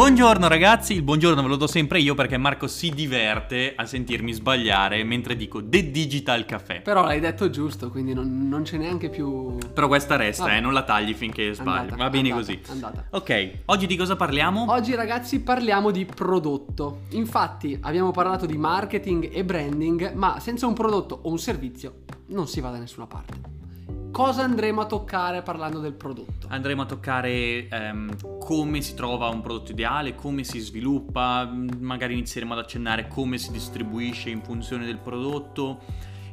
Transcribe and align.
Buongiorno 0.00 0.48
ragazzi, 0.48 0.94
il 0.94 1.02
buongiorno 1.02 1.42
ve 1.42 1.48
lo 1.48 1.56
do 1.56 1.66
sempre 1.66 2.00
io 2.00 2.14
perché 2.14 2.38
Marco 2.38 2.66
si 2.68 2.88
diverte 2.88 3.74
a 3.76 3.84
sentirmi 3.84 4.32
sbagliare 4.32 5.04
mentre 5.04 5.36
dico 5.36 5.62
The 5.62 5.90
Digital 5.90 6.46
Caffè. 6.46 6.80
Però 6.80 7.04
l'hai 7.04 7.20
detto 7.20 7.50
giusto, 7.50 7.90
quindi 7.90 8.14
non, 8.14 8.48
non 8.48 8.62
c'è 8.62 8.78
neanche 8.78 9.10
più... 9.10 9.58
Però 9.74 9.88
questa 9.88 10.16
resta, 10.16 10.44
Vabbè. 10.44 10.56
eh, 10.56 10.60
non 10.60 10.72
la 10.72 10.84
tagli 10.84 11.12
finché 11.12 11.52
sbagli. 11.52 11.80
Andata, 11.80 11.96
Va 11.96 12.08
bene 12.08 12.30
andata, 12.30 12.46
così. 12.46 12.72
andata. 12.72 13.06
Ok, 13.10 13.50
oggi 13.66 13.86
di 13.86 13.96
cosa 13.96 14.16
parliamo? 14.16 14.72
Oggi 14.72 14.94
ragazzi 14.94 15.38
parliamo 15.40 15.90
di 15.90 16.06
prodotto. 16.06 17.00
Infatti 17.10 17.76
abbiamo 17.82 18.10
parlato 18.10 18.46
di 18.46 18.56
marketing 18.56 19.28
e 19.30 19.44
branding, 19.44 20.12
ma 20.14 20.40
senza 20.40 20.66
un 20.66 20.72
prodotto 20.72 21.18
o 21.24 21.30
un 21.30 21.38
servizio 21.38 22.04
non 22.28 22.48
si 22.48 22.62
va 22.62 22.70
da 22.70 22.78
nessuna 22.78 23.06
parte. 23.06 23.68
Cosa 24.10 24.42
andremo 24.42 24.80
a 24.80 24.86
toccare 24.86 25.42
parlando 25.42 25.78
del 25.78 25.94
prodotto? 25.94 26.46
Andremo 26.48 26.82
a 26.82 26.86
toccare 26.86 27.68
ehm, 27.68 28.38
come 28.38 28.82
si 28.82 28.94
trova 28.94 29.28
un 29.28 29.40
prodotto 29.40 29.70
ideale, 29.70 30.14
come 30.14 30.42
si 30.42 30.58
sviluppa, 30.58 31.44
mh, 31.44 31.76
magari 31.78 32.14
inizieremo 32.14 32.52
ad 32.52 32.58
accennare 32.58 33.06
come 33.06 33.38
si 33.38 33.52
distribuisce 33.52 34.28
in 34.28 34.42
funzione 34.42 34.84
del 34.84 34.98
prodotto 34.98 35.80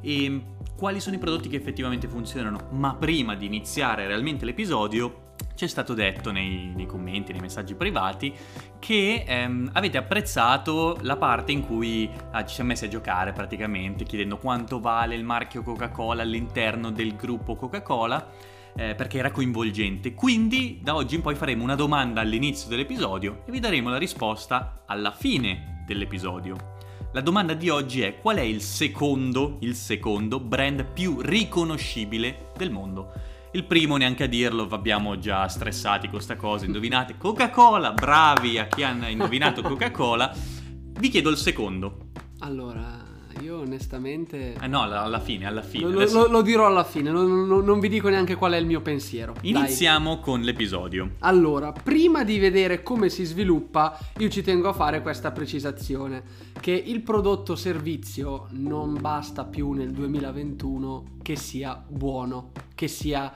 e 0.02 0.44
quali 0.76 1.00
sono 1.00 1.16
i 1.16 1.20
prodotti 1.20 1.50
che 1.50 1.56
effettivamente 1.56 2.08
funzionano. 2.08 2.70
Ma 2.72 2.96
prima 2.96 3.36
di 3.36 3.46
iniziare 3.46 4.08
realmente 4.08 4.44
l'episodio, 4.44 5.27
ci 5.56 5.66
è 5.66 5.68
stato 5.68 5.94
detto 5.94 6.32
nei, 6.32 6.72
nei 6.76 6.86
commenti, 6.86 7.32
nei 7.32 7.42
messaggi 7.42 7.74
privati, 7.74 8.34
che 8.80 9.24
ehm, 9.28 9.72
avete 9.74 9.98
apprezzato 9.98 10.98
la 11.02 11.18
parte 11.18 11.52
in 11.52 11.66
cui 11.66 12.10
ah, 12.32 12.46
ci 12.46 12.56
siamo 12.56 12.70
messi 12.70 12.86
a 12.86 12.90
giocare 12.90 13.34
praticamente, 13.34 14.04
chiedendo 14.04 14.38
quanto 14.38 14.80
vale 14.80 15.16
il 15.16 15.24
marchio 15.24 15.64
Coca-Cola 15.64 16.22
all'interno 16.22 16.92
del 16.92 17.16
gruppo 17.16 17.56
Coca-Cola 17.56 18.56
eh, 18.78 18.94
perché 18.94 19.18
era 19.18 19.32
coinvolgente. 19.32 20.14
Quindi 20.14 20.80
da 20.82 20.96
oggi 20.96 21.16
in 21.16 21.22
poi 21.22 21.36
faremo 21.36 21.64
una 21.64 21.76
domanda 21.76 22.22
all'inizio 22.22 22.70
dell'episodio 22.70 23.42
e 23.46 23.52
vi 23.52 23.60
daremo 23.60 23.90
la 23.90 23.98
risposta 23.98 24.84
alla 24.86 25.12
fine 25.12 25.84
dell'episodio. 25.86 26.76
La 27.14 27.22
domanda 27.22 27.56
di 27.56 27.70
oggi 27.70 28.02
è 28.02 28.20
qual 28.20 28.38
è 28.38 28.42
il 28.42 28.62
secondo, 28.62 29.58
il 29.62 29.74
secondo 29.74 30.40
brand 30.40 30.86
più 30.86 31.20
riconoscibile 31.20 32.52
del 32.56 32.70
mondo? 32.70 33.12
Il 33.58 33.66
primo 33.66 33.98
neanche 33.98 34.26
a 34.26 34.28
dirlo, 34.28 34.68
abbiamo 34.70 35.18
già 35.18 35.48
stressati 35.48 36.12
con 36.12 36.22
sta 36.22 36.36
cosa, 36.36 36.66
indovinate 36.66 37.18
Coca-Cola, 37.18 37.92
bravi 37.92 38.60
a 38.60 38.68
chi 38.68 38.84
hanno 38.84 39.08
indovinato 39.08 39.64
Coca-Cola. 39.64 40.32
Vi 40.32 41.10
chiedo 41.10 41.32
il 41.32 41.38
secondo. 41.38 42.12
Allora, 42.42 43.04
io 43.42 43.60
onestamente... 43.60 44.56
Eh 44.62 44.68
no, 44.68 44.82
alla 44.82 45.20
fine, 45.20 45.46
alla 45.46 45.62
fine. 45.62 45.90
Lo, 45.90 46.00
Adesso 46.02 46.22
lo- 46.24 46.28
lo 46.28 46.42
dirò 46.42 46.66
alla 46.66 46.84
fine, 46.84 47.12
non, 47.12 47.46
non- 47.48 47.64
non 47.64 47.80
vi 47.80 47.90
dico 47.90 48.10
neanche 48.10 48.36
qual 48.36 48.54
è 48.54 48.58
il 48.58 48.66
mio 48.66 48.82
pensiero. 48.82 49.34
Dai. 49.40 49.50
iniziamo 49.50 50.20
con 50.20 50.42
l'episodio. 50.42 51.12
Allora, 51.20 51.72
prima 51.72 52.24
di 52.24 52.40
vedere 52.40 52.84
come 52.84 53.10
si 53.10 53.24
sviluppa, 53.24 53.98
io 54.20 54.30
ci 54.30 54.42
tengo 54.42 54.70
a 54.70 54.74
fare 54.74 55.02
questa 55.02 55.32
precisazione, 55.32 56.24
che 56.60 56.72
il 56.72 57.02
prodotto 57.02 57.56
servizio 57.56 58.48
non 58.52 58.98
basta 59.00 59.46
più 59.46 59.72
nel 59.72 59.92
2021 59.92 61.16
che 61.22 61.36
sia 61.36 61.82
buono, 61.88 62.52
che 62.76 62.88
sia 62.88 63.34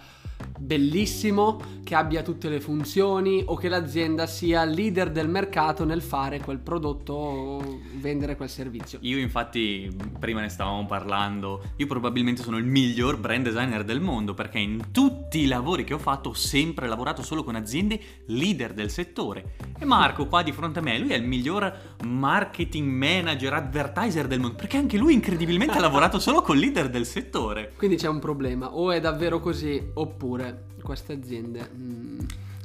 bellissimo, 0.58 1.80
che 1.84 1.96
abbia 1.96 2.22
tutte 2.22 2.48
le 2.48 2.62
funzioni 2.62 3.44
o 3.46 3.56
che 3.56 3.68
l'azienda 3.68 4.26
sia 4.26 4.64
leader 4.64 5.12
del 5.12 5.28
mercato 5.28 5.84
nel 5.84 6.02
fare 6.02 6.40
quel 6.40 6.60
prodotto 6.60 7.14
o 7.14 7.80
vendere 7.96 8.38
quel 8.38 8.50
servizio. 8.50 9.00
Io 9.02 9.18
infatti, 9.18 9.94
prima 10.18 10.40
ne 10.40 10.50
stavamo 10.50 10.86
parlando, 10.86 11.62
io 11.76 11.88
probabilmente 11.88 12.44
sono 12.44 12.58
il 12.58 12.64
miglior 12.64 13.18
brand 13.18 13.44
designer 13.44 13.84
del 13.84 14.00
mondo 14.00 14.34
perché 14.34 14.60
in 14.60 14.92
tutti 14.92 15.40
i 15.40 15.48
lavori 15.48 15.84
che 15.84 15.94
ho 15.94 16.00
fatto 16.00 16.30
ho 16.30 16.34
sempre 16.34 16.88
lavorato 16.88 17.24
solo 17.24 17.44
con 17.44 17.56
aziende 17.56 18.00
leader 18.28 18.74
del 18.74 18.90
settore. 18.90 19.56
E 19.78 19.84
Marco 19.84 20.28
qua 20.28 20.44
di 20.44 20.54
fronte 20.54 20.80
a 20.80 20.82
me, 20.82 20.98
lui 20.98 21.10
è 21.10 21.16
il 21.16 21.24
miglior 21.24 21.96
marketing 22.06 22.90
manager, 22.90 23.54
advertiser 23.54 24.28
del 24.28 24.40
mondo 24.40 24.56
perché 24.56 24.78
anche 24.78 24.98
lui 24.98 25.14
incredibilmente 25.14 25.78
ha 25.78 25.82
lavorato 25.82 26.20
solo 26.20 26.42
con 26.42 26.56
leader 26.56 26.90
del 26.90 27.06
settore. 27.06 27.74
Quindi 27.76 27.98
c'è 27.98 28.08
un 28.08 28.20
problema, 28.20 28.74
o 28.74 28.92
è 28.92 29.02
davvero 29.02 29.42
così 29.42 29.82
oppure 29.94 30.31
queste 30.82 31.14
aziende... 31.14 31.70
mm, 31.76 32.20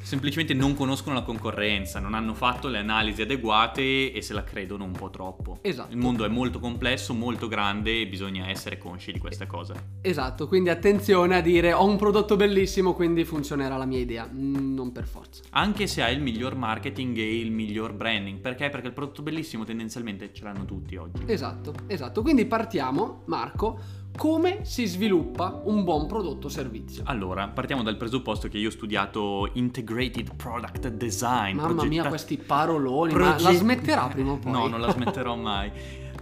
Semplicemente 0.07 0.55
non 0.55 0.77
conoscono 0.77 1.17
la 1.17 1.23
concorrenza, 1.23 1.99
non 1.99 2.15
hanno 2.15 2.33
fatto 2.33 2.69
le 2.69 2.79
analisi 2.79 3.23
adeguate 3.23 4.13
e 4.13 4.23
se 4.23 4.35
la 4.35 4.45
credono 4.45 4.85
un 4.85 4.93
po' 4.93 5.11
troppo. 5.11 5.59
Esatto. 5.63 5.91
Il 5.93 5.99
mondo 5.99 6.25
è 6.25 6.29
molto 6.29 6.61
complesso, 6.61 7.13
molto 7.13 7.49
grande 7.49 8.03
e 8.03 8.07
bisogna 8.07 8.49
essere 8.49 8.79
consci 8.79 9.11
di 9.11 9.19
questa 9.19 9.47
cosa. 9.47 9.75
Esatto, 10.03 10.47
quindi 10.47 10.69
attenzione 10.69 11.35
a 11.35 11.41
dire 11.41 11.73
ho 11.73 11.85
un 11.85 11.97
prodotto 11.97 12.37
bellissimo, 12.37 12.93
quindi 12.95 13.25
funzionerà 13.25 13.77
la 13.77 13.85
mia 13.85 13.99
idea. 13.99 14.31
Mm, 14.33 14.75
Non 14.77 14.93
per 14.93 15.07
forza. 15.09 15.43
Anche 15.51 15.89
se 15.89 16.05
hai 16.05 16.15
il 16.15 16.23
miglior 16.23 16.55
marketing 16.55 17.17
e 17.19 17.41
il 17.41 17.51
miglior 17.51 17.93
branding. 17.93 18.39
Perché? 18.39 18.71
Perché 18.71 18.87
il 18.87 18.93
prodotto 18.93 19.23
bellissimo 19.23 19.65
tendenzialmente 19.65 20.33
ce 20.33 20.45
l'hanno 20.45 20.65
tutti 20.67 20.95
oggi. 20.95 21.25
Esatto, 21.27 21.75
esatto. 21.89 22.23
Quindi 22.23 22.45
partiamo, 22.47 23.23
Marco, 23.25 24.05
come 24.17 24.65
si 24.65 24.87
sviluppa 24.87 25.61
un 25.65 25.85
buon 25.85 26.07
prodotto 26.07 26.47
o 26.47 26.51
servizio? 26.51 27.03
Allora, 27.07 27.49
partiamo 27.49 27.83
dal 27.83 27.97
presupposto 27.97 28.49
che 28.49 28.59
io 28.59 28.69
ho 28.69 28.73
studiato 28.73 29.51
Integrated 29.55 30.35
Product 30.35 30.89
Design. 30.89 31.57
Mamma 31.57 31.69
mia, 31.69 32.03
progetta- 32.03 32.09
questi 32.09 32.39
paroloni, 32.39 33.13
ma 33.13 33.19
proget- 33.19 33.41
la 33.43 33.53
smetterà 33.53 34.07
prima 34.09 34.33
o 34.33 34.37
poi? 34.39 34.51
No, 34.53 34.67
non 34.67 34.81
la 34.81 34.91
smetterò 34.91 35.37
mai. 35.37 35.71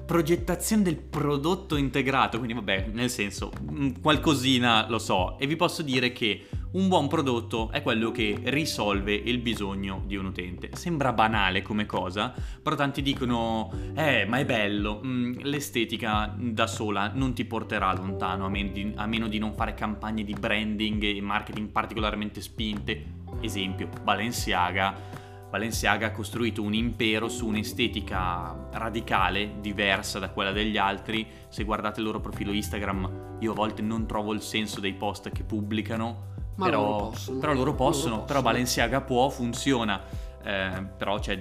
Progettazione 0.07 0.83
del 0.83 0.97
prodotto 0.97 1.77
integrato, 1.77 2.37
quindi 2.37 2.55
vabbè, 2.55 2.91
nel 2.93 3.09
senso, 3.09 3.51
mm, 3.71 3.93
qualcosina 4.03 4.87
lo 4.89 4.99
so. 4.99 5.39
E 5.39 5.47
vi 5.47 5.57
posso 5.57 5.83
dire 5.83 6.13
che 6.13 6.47
un 6.73 6.89
buon 6.89 7.09
prodotto 7.09 7.71
è 7.71 7.83
quello 7.83 8.11
che 8.11 8.39
risolve 8.45 9.15
il 9.15 9.39
bisogno 9.39 10.03
di 10.07 10.17
un 10.17 10.27
utente. 10.27 10.71
Sembra 10.73 11.13
banale 11.13 11.63
come 11.63 11.87
cosa, 11.87 12.35
però 12.63 12.77
tanti 12.77 13.01
dicono, 13.01 13.73
eh, 13.95 14.27
ma 14.27 14.39
è 14.39 14.45
bello, 14.45 15.01
mm, 15.03 15.37
l'estetica 15.43 16.35
da 16.37 16.67
sola 16.67 17.13
non 17.15 17.33
ti 17.33 17.45
porterà 17.45 17.95
lontano, 17.95 18.45
a, 18.45 18.49
men- 18.49 18.73
di- 18.73 18.93
a 18.97 19.07
meno 19.07 19.29
di 19.29 19.39
non 19.39 19.55
fare 19.55 19.75
campagne 19.75 20.25
di 20.25 20.35
branding 20.35 21.03
e 21.03 21.21
marketing 21.21 21.69
particolarmente 21.69 22.41
spinte. 22.41 23.05
Esempio, 23.41 23.89
Balenciaga 24.03 25.23
Balenciaga 25.55 26.09
ha 26.09 26.11
costruito 26.11 26.63
un 26.63 26.75
impero 26.75 27.29
su 27.29 27.47
un'estetica 27.47 28.71
radicale, 28.73 29.61
diversa 29.61 30.19
da 30.19 30.31
quella 30.31 30.51
degli 30.51 30.77
altri. 30.77 31.25
Se 31.47 31.63
guardate 31.63 32.01
il 32.01 32.07
loro 32.07 32.19
profilo 32.19 32.51
Instagram, 32.51 33.37
io 33.39 33.53
a 33.53 33.55
volte 33.55 33.81
non 33.81 34.05
trovo 34.05 34.33
il 34.33 34.43
senso 34.43 34.81
dei 34.81 34.95
post 34.95 35.31
che 35.31 35.45
pubblicano. 35.45 36.33
Ma 36.57 36.65
però, 36.65 36.81
loro 36.81 37.09
possono. 37.11 37.39
però 37.39 37.53
loro 37.55 37.75
possono, 37.75 38.15
Loro 38.15 38.27
però. 38.27 38.43
Balenciaga 38.43 39.01
può, 39.03 39.29
funziona. 39.29 40.03
Eh, 40.43 40.87
però 40.97 41.21
c'è 41.21 41.41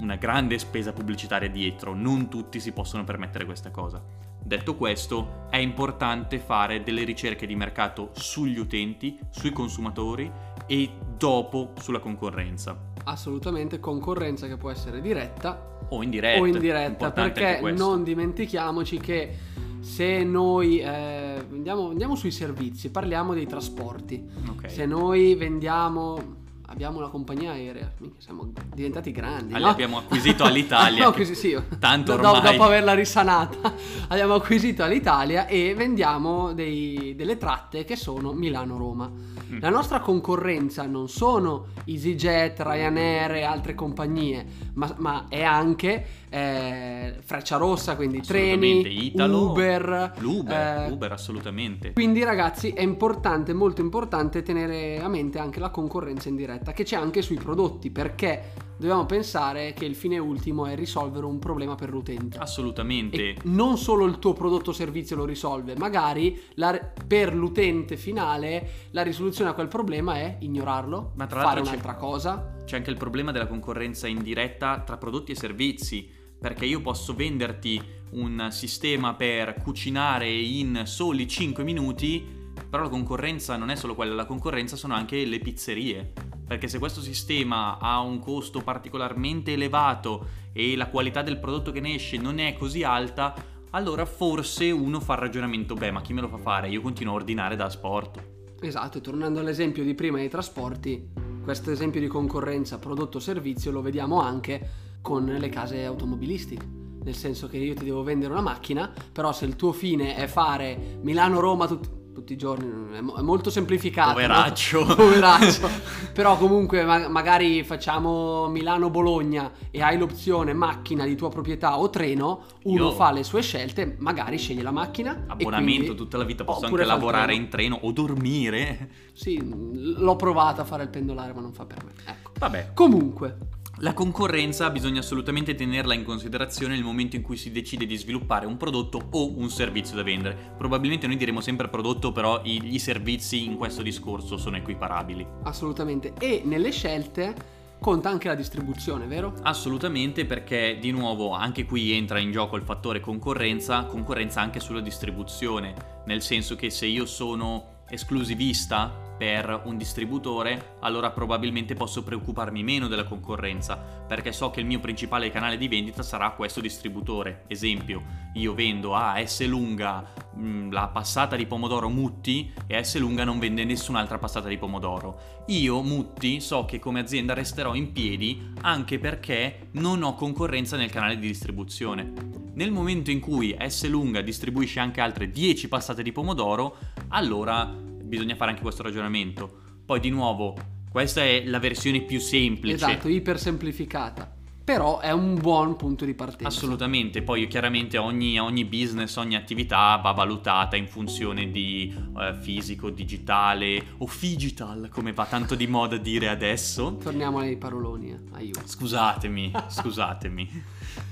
una 0.00 0.16
grande 0.16 0.58
spesa 0.58 0.92
pubblicitaria 0.92 1.48
dietro, 1.48 1.94
non 1.94 2.28
tutti 2.28 2.58
si 2.58 2.72
possono 2.72 3.04
permettere 3.04 3.44
questa 3.44 3.70
cosa. 3.70 4.02
Detto 4.42 4.74
questo, 4.74 5.46
è 5.48 5.58
importante 5.58 6.40
fare 6.40 6.82
delle 6.82 7.04
ricerche 7.04 7.46
di 7.46 7.54
mercato 7.54 8.10
sugli 8.14 8.58
utenti, 8.58 9.16
sui 9.30 9.52
consumatori 9.52 10.28
e 10.66 10.90
dopo 11.16 11.74
sulla 11.78 12.00
concorrenza 12.00 12.87
Assolutamente, 13.10 13.80
concorrenza 13.80 14.46
che 14.46 14.56
può 14.56 14.70
essere 14.70 15.00
diretta 15.00 15.78
o 15.88 16.02
indiretta. 16.02 16.40
o 16.40 16.46
indiretta, 16.46 17.10
perché 17.10 17.60
non 17.72 18.04
dimentichiamoci 18.04 18.98
che 18.98 19.36
se 19.80 20.22
noi 20.24 20.80
eh, 20.80 21.42
andiamo, 21.50 21.88
andiamo 21.88 22.14
sui 22.16 22.30
servizi, 22.30 22.90
parliamo 22.90 23.32
dei 23.32 23.46
trasporti. 23.46 24.22
Ok. 24.48 24.70
Se 24.70 24.84
noi 24.84 25.34
vendiamo, 25.36 26.36
abbiamo 26.70 26.98
una 26.98 27.08
compagnia 27.08 27.52
aerea, 27.52 27.90
siamo 28.18 28.52
diventati 28.74 29.10
grandi. 29.12 29.54
Ah, 29.54 29.58
no? 29.58 29.66
abbiamo 29.68 29.98
acquisito 29.98 30.44
all'Italia, 30.44 31.04
No, 31.08 31.12
così 31.12 31.34
sì. 31.34 31.56
tanto 31.78 32.16
Do- 32.16 32.28
ormai- 32.30 32.52
Dopo 32.52 32.64
averla 32.64 32.94
risanata, 32.94 33.72
abbiamo 34.08 34.34
acquisito 34.34 34.82
all'Italia 34.82 35.46
e 35.46 35.74
vendiamo 35.74 36.52
dei- 36.52 37.14
delle 37.16 37.36
tratte 37.36 37.84
che 37.84 37.96
sono 37.96 38.32
Milano-Roma. 38.32 39.10
Mm. 39.50 39.60
La 39.60 39.70
nostra 39.70 40.00
concorrenza 40.00 40.84
non 40.84 41.08
sono 41.08 41.68
EasyJet, 41.86 42.60
Ryanair 42.60 43.30
e 43.32 43.42
altre 43.44 43.74
compagnie, 43.74 44.44
ma, 44.74 44.94
ma 44.98 45.24
è 45.30 45.42
anche 45.42 46.06
eh, 46.28 47.14
Freccia 47.24 47.56
Rossa, 47.56 47.96
quindi 47.96 48.20
treni, 48.20 49.06
Italo, 49.06 49.50
Uber. 49.50 50.12
L'Uber, 50.18 50.86
eh, 50.86 50.90
Uber 50.90 51.12
assolutamente. 51.12 51.92
quindi 51.94 52.22
ragazzi 52.22 52.72
è 52.72 52.82
importante, 52.82 53.54
molto 53.54 53.80
importante 53.80 54.42
tenere 54.42 55.00
a 55.00 55.08
mente 55.08 55.38
anche 55.38 55.60
la 55.60 55.70
concorrenza 55.70 56.28
indiretta 56.58 56.72
che 56.72 56.82
c'è 56.84 56.96
anche 56.96 57.22
sui 57.22 57.36
prodotti 57.36 57.90
perché 57.90 58.52
dobbiamo 58.76 59.06
pensare 59.06 59.72
che 59.72 59.84
il 59.84 59.94
fine 59.94 60.18
ultimo 60.18 60.66
è 60.66 60.74
risolvere 60.74 61.24
un 61.24 61.38
problema 61.38 61.74
per 61.74 61.90
l'utente. 61.90 62.38
Assolutamente. 62.38 63.30
E 63.30 63.36
non 63.44 63.78
solo 63.78 64.04
il 64.04 64.18
tuo 64.18 64.32
prodotto 64.32 64.70
o 64.70 64.72
servizio 64.72 65.16
lo 65.16 65.24
risolve, 65.24 65.76
magari 65.76 66.40
la- 66.54 66.78
per 67.06 67.34
l'utente 67.34 67.96
finale 67.96 68.88
la 68.90 69.02
risoluzione 69.02 69.50
a 69.50 69.54
quel 69.54 69.68
problema 69.68 70.16
è 70.16 70.38
ignorarlo, 70.40 71.12
Ma 71.16 71.26
tra 71.26 71.42
fare 71.42 71.60
un'altra 71.60 71.94
cosa. 71.94 72.56
C'è 72.64 72.76
anche 72.76 72.90
il 72.90 72.96
problema 72.96 73.32
della 73.32 73.46
concorrenza 73.46 74.06
indiretta 74.06 74.80
tra 74.80 74.96
prodotti 74.96 75.32
e 75.32 75.36
servizi, 75.36 76.08
perché 76.38 76.66
io 76.66 76.80
posso 76.80 77.14
venderti 77.14 77.80
un 78.10 78.48
sistema 78.50 79.14
per 79.14 79.54
cucinare 79.54 80.30
in 80.30 80.82
soli 80.84 81.26
5 81.26 81.64
minuti, 81.64 82.24
però 82.70 82.84
la 82.84 82.88
concorrenza 82.88 83.56
non 83.56 83.70
è 83.70 83.76
solo 83.76 83.94
quella, 83.94 84.14
la 84.14 84.24
concorrenza 84.24 84.76
sono 84.76 84.94
anche 84.94 85.24
le 85.24 85.38
pizzerie. 85.40 86.12
Perché 86.48 86.66
se 86.66 86.78
questo 86.78 87.02
sistema 87.02 87.78
ha 87.78 88.00
un 88.00 88.18
costo 88.18 88.62
particolarmente 88.62 89.52
elevato 89.52 90.46
e 90.52 90.74
la 90.76 90.88
qualità 90.88 91.22
del 91.22 91.38
prodotto 91.38 91.70
che 91.70 91.80
ne 91.80 91.94
esce 91.94 92.16
non 92.16 92.38
è 92.38 92.54
così 92.54 92.82
alta, 92.82 93.34
allora 93.70 94.06
forse 94.06 94.70
uno 94.70 94.98
fa 94.98 95.12
il 95.12 95.18
ragionamento, 95.20 95.74
beh, 95.74 95.90
ma 95.90 96.00
chi 96.00 96.14
me 96.14 96.22
lo 96.22 96.28
fa 96.28 96.38
fare? 96.38 96.70
Io 96.70 96.80
continuo 96.80 97.12
a 97.12 97.16
ordinare 97.16 97.54
da 97.54 97.68
sport. 97.68 98.24
Esatto, 98.60 98.98
e 98.98 99.00
tornando 99.02 99.40
all'esempio 99.40 99.84
di 99.84 99.94
prima 99.94 100.16
dei 100.16 100.30
trasporti, 100.30 101.10
questo 101.44 101.70
esempio 101.70 102.00
di 102.00 102.06
concorrenza 102.06 102.78
prodotto-servizio 102.78 103.70
lo 103.70 103.82
vediamo 103.82 104.20
anche 104.20 104.86
con 105.02 105.26
le 105.26 105.48
case 105.50 105.84
automobilistiche. 105.84 106.66
Nel 107.04 107.14
senso 107.14 107.46
che 107.46 107.58
io 107.58 107.74
ti 107.74 107.84
devo 107.84 108.02
vendere 108.02 108.32
una 108.32 108.42
macchina, 108.42 108.92
però 109.12 109.32
se 109.32 109.44
il 109.44 109.54
tuo 109.54 109.72
fine 109.72 110.16
è 110.16 110.26
fare 110.26 110.98
Milano-Roma 111.02 111.66
tutti, 111.66 111.97
tutti 112.18 112.32
i 112.32 112.36
giorni, 112.36 112.96
è, 112.96 113.00
molto 113.00 113.48
semplificato. 113.48 114.12
Poveraccio. 114.12 114.84
No? 114.84 114.94
Poveraccio. 114.96 115.68
però 116.12 116.36
comunque 116.36 116.84
ma- 116.84 117.08
magari 117.08 117.62
facciamo 117.62 118.48
Milano-Bologna 118.48 119.52
e 119.70 119.80
hai 119.82 119.96
l'opzione 119.96 120.52
macchina 120.52 121.04
di 121.04 121.14
tua 121.14 121.28
proprietà 121.28 121.78
o 121.78 121.88
treno, 121.90 122.44
uno 122.64 122.86
Io- 122.86 122.92
fa 122.92 123.12
le 123.12 123.22
sue 123.22 123.40
scelte, 123.40 123.96
magari 124.00 124.36
sceglie 124.36 124.62
la 124.62 124.72
macchina. 124.72 125.24
Abbonamento 125.28 125.76
quindi- 125.84 125.94
tutta 125.94 126.16
la 126.16 126.24
vita, 126.24 126.42
posso 126.44 126.66
oppure 126.66 126.82
anche 126.82 126.94
lavorare 126.94 127.26
treno. 127.26 127.42
in 127.42 127.48
treno 127.48 127.78
o 127.82 127.92
dormire. 127.92 128.90
Sì, 129.12 129.40
l'ho 129.42 130.16
provato 130.16 130.60
a 130.60 130.64
fare 130.64 130.82
il 130.82 130.88
pendolare, 130.88 131.32
ma 131.32 131.40
non 131.40 131.52
fa 131.52 131.64
per 131.66 131.84
me. 131.84 131.92
Ecco. 132.04 132.32
Vabbè, 132.38 132.70
Comunque, 132.74 133.36
La 133.80 133.92
concorrenza 133.92 134.70
bisogna 134.70 134.98
assolutamente 134.98 135.54
tenerla 135.54 135.94
in 135.94 136.02
considerazione 136.02 136.74
nel 136.74 136.82
momento 136.82 137.14
in 137.14 137.22
cui 137.22 137.36
si 137.36 137.52
decide 137.52 137.86
di 137.86 137.96
sviluppare 137.96 138.44
un 138.44 138.56
prodotto 138.56 139.00
o 139.12 139.38
un 139.38 139.50
servizio 139.50 139.94
da 139.94 140.02
vendere. 140.02 140.36
Probabilmente 140.56 141.06
noi 141.06 141.16
diremo 141.16 141.40
sempre 141.40 141.68
prodotto, 141.68 142.10
però 142.10 142.40
i, 142.42 142.76
servizi 142.80 143.44
in 143.44 143.54
questo 143.54 143.82
discorso 143.82 144.36
sono 144.36 144.56
equiparabili. 144.56 145.24
assolutamente. 145.44 146.14
E 146.18 146.42
nelle 146.44 146.72
scelte 146.72 147.34
conta 147.78 148.08
anche 148.10 148.26
la 148.26 148.34
distribuzione, 148.34 149.06
vero? 149.06 149.34
Assolutamente 149.42 150.26
perché 150.26 150.78
di 150.80 150.90
nuovo 150.90 151.30
anche 151.30 151.64
qui 151.64 151.92
entra 151.92 152.18
in 152.18 152.32
gioco 152.32 152.56
il 152.56 152.62
fattore 152.62 152.98
concorrenza, 152.98 153.84
concorrenza 153.84 154.40
anche 154.40 154.58
sulla 154.58 154.80
distribuzione, 154.80 156.02
nel 156.06 156.22
senso 156.22 156.56
che 156.56 156.70
se 156.70 156.86
io 156.86 157.06
sono 157.06 157.84
esclusivista 157.88 159.06
per 159.18 159.62
un 159.64 159.76
distributore, 159.76 160.76
allora 160.80 161.10
probabilmente 161.10 161.74
posso 161.74 162.04
preoccuparmi 162.04 162.62
meno 162.62 162.86
della 162.86 163.04
concorrenza, 163.04 163.76
perché 163.76 164.32
so 164.32 164.50
che 164.50 164.60
il 164.60 164.66
mio 164.66 164.78
principale 164.78 165.30
canale 165.30 165.58
di 165.58 165.66
vendita 165.66 166.02
sarà 166.02 166.30
questo 166.30 166.60
distributore. 166.60 167.44
Esempio, 167.48 168.02
io 168.34 168.54
vendo 168.54 168.94
a 168.94 169.20
S 169.26 169.44
lunga 169.46 170.12
mh, 170.34 170.70
la 170.70 170.88
passata 170.88 171.34
di 171.34 171.46
pomodoro 171.46 171.88
Mutti 171.88 172.52
e 172.66 172.82
S 172.82 172.96
lunga 172.98 173.24
non 173.24 173.40
vende 173.40 173.64
nessun'altra 173.64 174.18
passata 174.18 174.48
di 174.48 174.56
pomodoro. 174.56 175.44
Io, 175.48 175.82
Mutti, 175.82 176.40
so 176.40 176.64
che 176.64 176.78
come 176.78 177.00
azienda 177.00 177.34
resterò 177.34 177.74
in 177.74 177.92
piedi 177.92 178.52
anche 178.60 179.00
perché 179.00 179.68
non 179.72 180.02
ho 180.02 180.14
concorrenza 180.14 180.76
nel 180.76 180.90
canale 180.90 181.18
di 181.18 181.26
distribuzione. 181.26 182.12
Nel 182.54 182.70
momento 182.70 183.10
in 183.10 183.20
cui 183.20 183.56
S 183.66 183.88
lunga 183.88 184.20
distribuisce 184.20 184.78
anche 184.78 185.00
altre 185.00 185.30
10 185.30 185.68
passate 185.68 186.02
di 186.02 186.12
pomodoro, 186.12 186.76
allora 187.08 187.86
bisogna 188.08 188.34
fare 188.34 188.50
anche 188.50 188.62
questo 188.62 188.82
ragionamento. 188.82 189.66
Poi 189.84 190.00
di 190.00 190.10
nuovo, 190.10 190.56
questa 190.90 191.22
è 191.22 191.44
la 191.44 191.58
versione 191.58 192.02
più 192.02 192.18
semplice. 192.18 192.74
Esatto, 192.74 193.08
iper 193.08 193.38
semplificata. 193.38 194.34
Però 194.68 194.98
è 195.00 195.10
un 195.12 195.40
buon 195.40 195.76
punto 195.76 196.04
di 196.04 196.12
partenza. 196.12 196.46
Assolutamente, 196.46 197.22
poi 197.22 197.46
chiaramente 197.46 197.96
ogni, 197.96 198.38
ogni 198.38 198.66
business, 198.66 199.16
ogni 199.16 199.34
attività 199.34 199.96
va 199.96 200.12
valutata 200.12 200.76
in 200.76 200.86
funzione 200.86 201.50
di 201.50 201.90
eh, 202.18 202.34
fisico, 202.38 202.90
digitale 202.90 203.82
o 203.96 204.10
digital, 204.20 204.90
come 204.90 205.14
va 205.14 205.24
tanto 205.24 205.54
di 205.54 205.66
moda 205.66 205.96
dire 205.96 206.28
adesso. 206.28 206.96
Torniamo 206.96 207.38
ai 207.38 207.56
paroloni, 207.56 208.10
eh. 208.10 208.18
aiuto. 208.32 208.60
Scusatemi, 208.66 209.52
scusatemi. 209.68 210.64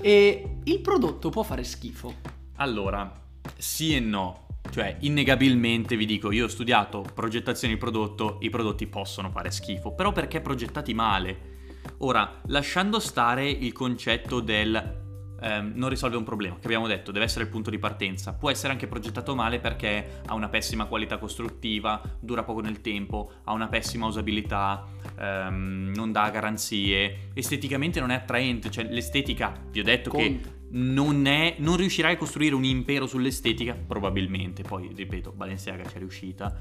E 0.02 0.58
il 0.64 0.80
prodotto 0.80 1.30
può 1.30 1.42
fare 1.42 1.64
schifo. 1.64 2.12
Allora, 2.56 3.10
sì 3.56 3.94
e 3.94 4.00
no. 4.00 4.45
Cioè, 4.70 4.96
innegabilmente 5.00 5.96
vi 5.96 6.06
dico, 6.06 6.30
io 6.30 6.44
ho 6.44 6.48
studiato 6.48 7.04
progettazione 7.14 7.74
di 7.74 7.80
prodotto, 7.80 8.38
i 8.40 8.50
prodotti 8.50 8.86
possono 8.86 9.30
fare 9.30 9.50
schifo, 9.50 9.92
però 9.92 10.12
perché 10.12 10.40
progettati 10.40 10.94
male? 10.94 11.54
Ora, 11.98 12.40
lasciando 12.46 12.98
stare 12.98 13.48
il 13.48 13.72
concetto 13.72 14.40
del 14.40 15.04
ehm, 15.40 15.72
non 15.74 15.88
risolve 15.88 16.16
un 16.16 16.24
problema, 16.24 16.56
che 16.58 16.66
abbiamo 16.66 16.86
detto, 16.86 17.12
deve 17.12 17.24
essere 17.24 17.44
il 17.44 17.50
punto 17.50 17.70
di 17.70 17.78
partenza, 17.78 18.34
può 18.34 18.50
essere 18.50 18.72
anche 18.72 18.86
progettato 18.86 19.34
male 19.34 19.58
perché 19.58 20.20
ha 20.26 20.34
una 20.34 20.48
pessima 20.48 20.86
qualità 20.86 21.18
costruttiva, 21.18 22.00
dura 22.20 22.42
poco 22.42 22.60
nel 22.60 22.80
tempo, 22.80 23.30
ha 23.44 23.52
una 23.52 23.68
pessima 23.68 24.06
usabilità, 24.06 24.84
ehm, 25.18 25.92
non 25.94 26.12
dà 26.12 26.30
garanzie, 26.30 27.30
esteticamente 27.34 28.00
non 28.00 28.10
è 28.10 28.14
attraente, 28.14 28.70
cioè 28.70 28.84
l'estetica, 28.84 29.52
vi 29.70 29.80
ho 29.80 29.84
detto 29.84 30.10
che 30.10 30.40
Conta. 30.40 30.55
Non, 30.70 31.26
è, 31.26 31.56
non 31.58 31.76
riuscirai 31.76 32.14
a 32.14 32.16
costruire 32.16 32.54
un 32.54 32.64
impero 32.64 33.06
sull'estetica, 33.06 33.74
probabilmente, 33.74 34.62
poi 34.62 34.90
ripeto, 34.94 35.32
Balenciaga 35.32 35.84
ci 35.88 35.96
è 35.96 35.98
riuscita, 35.98 36.54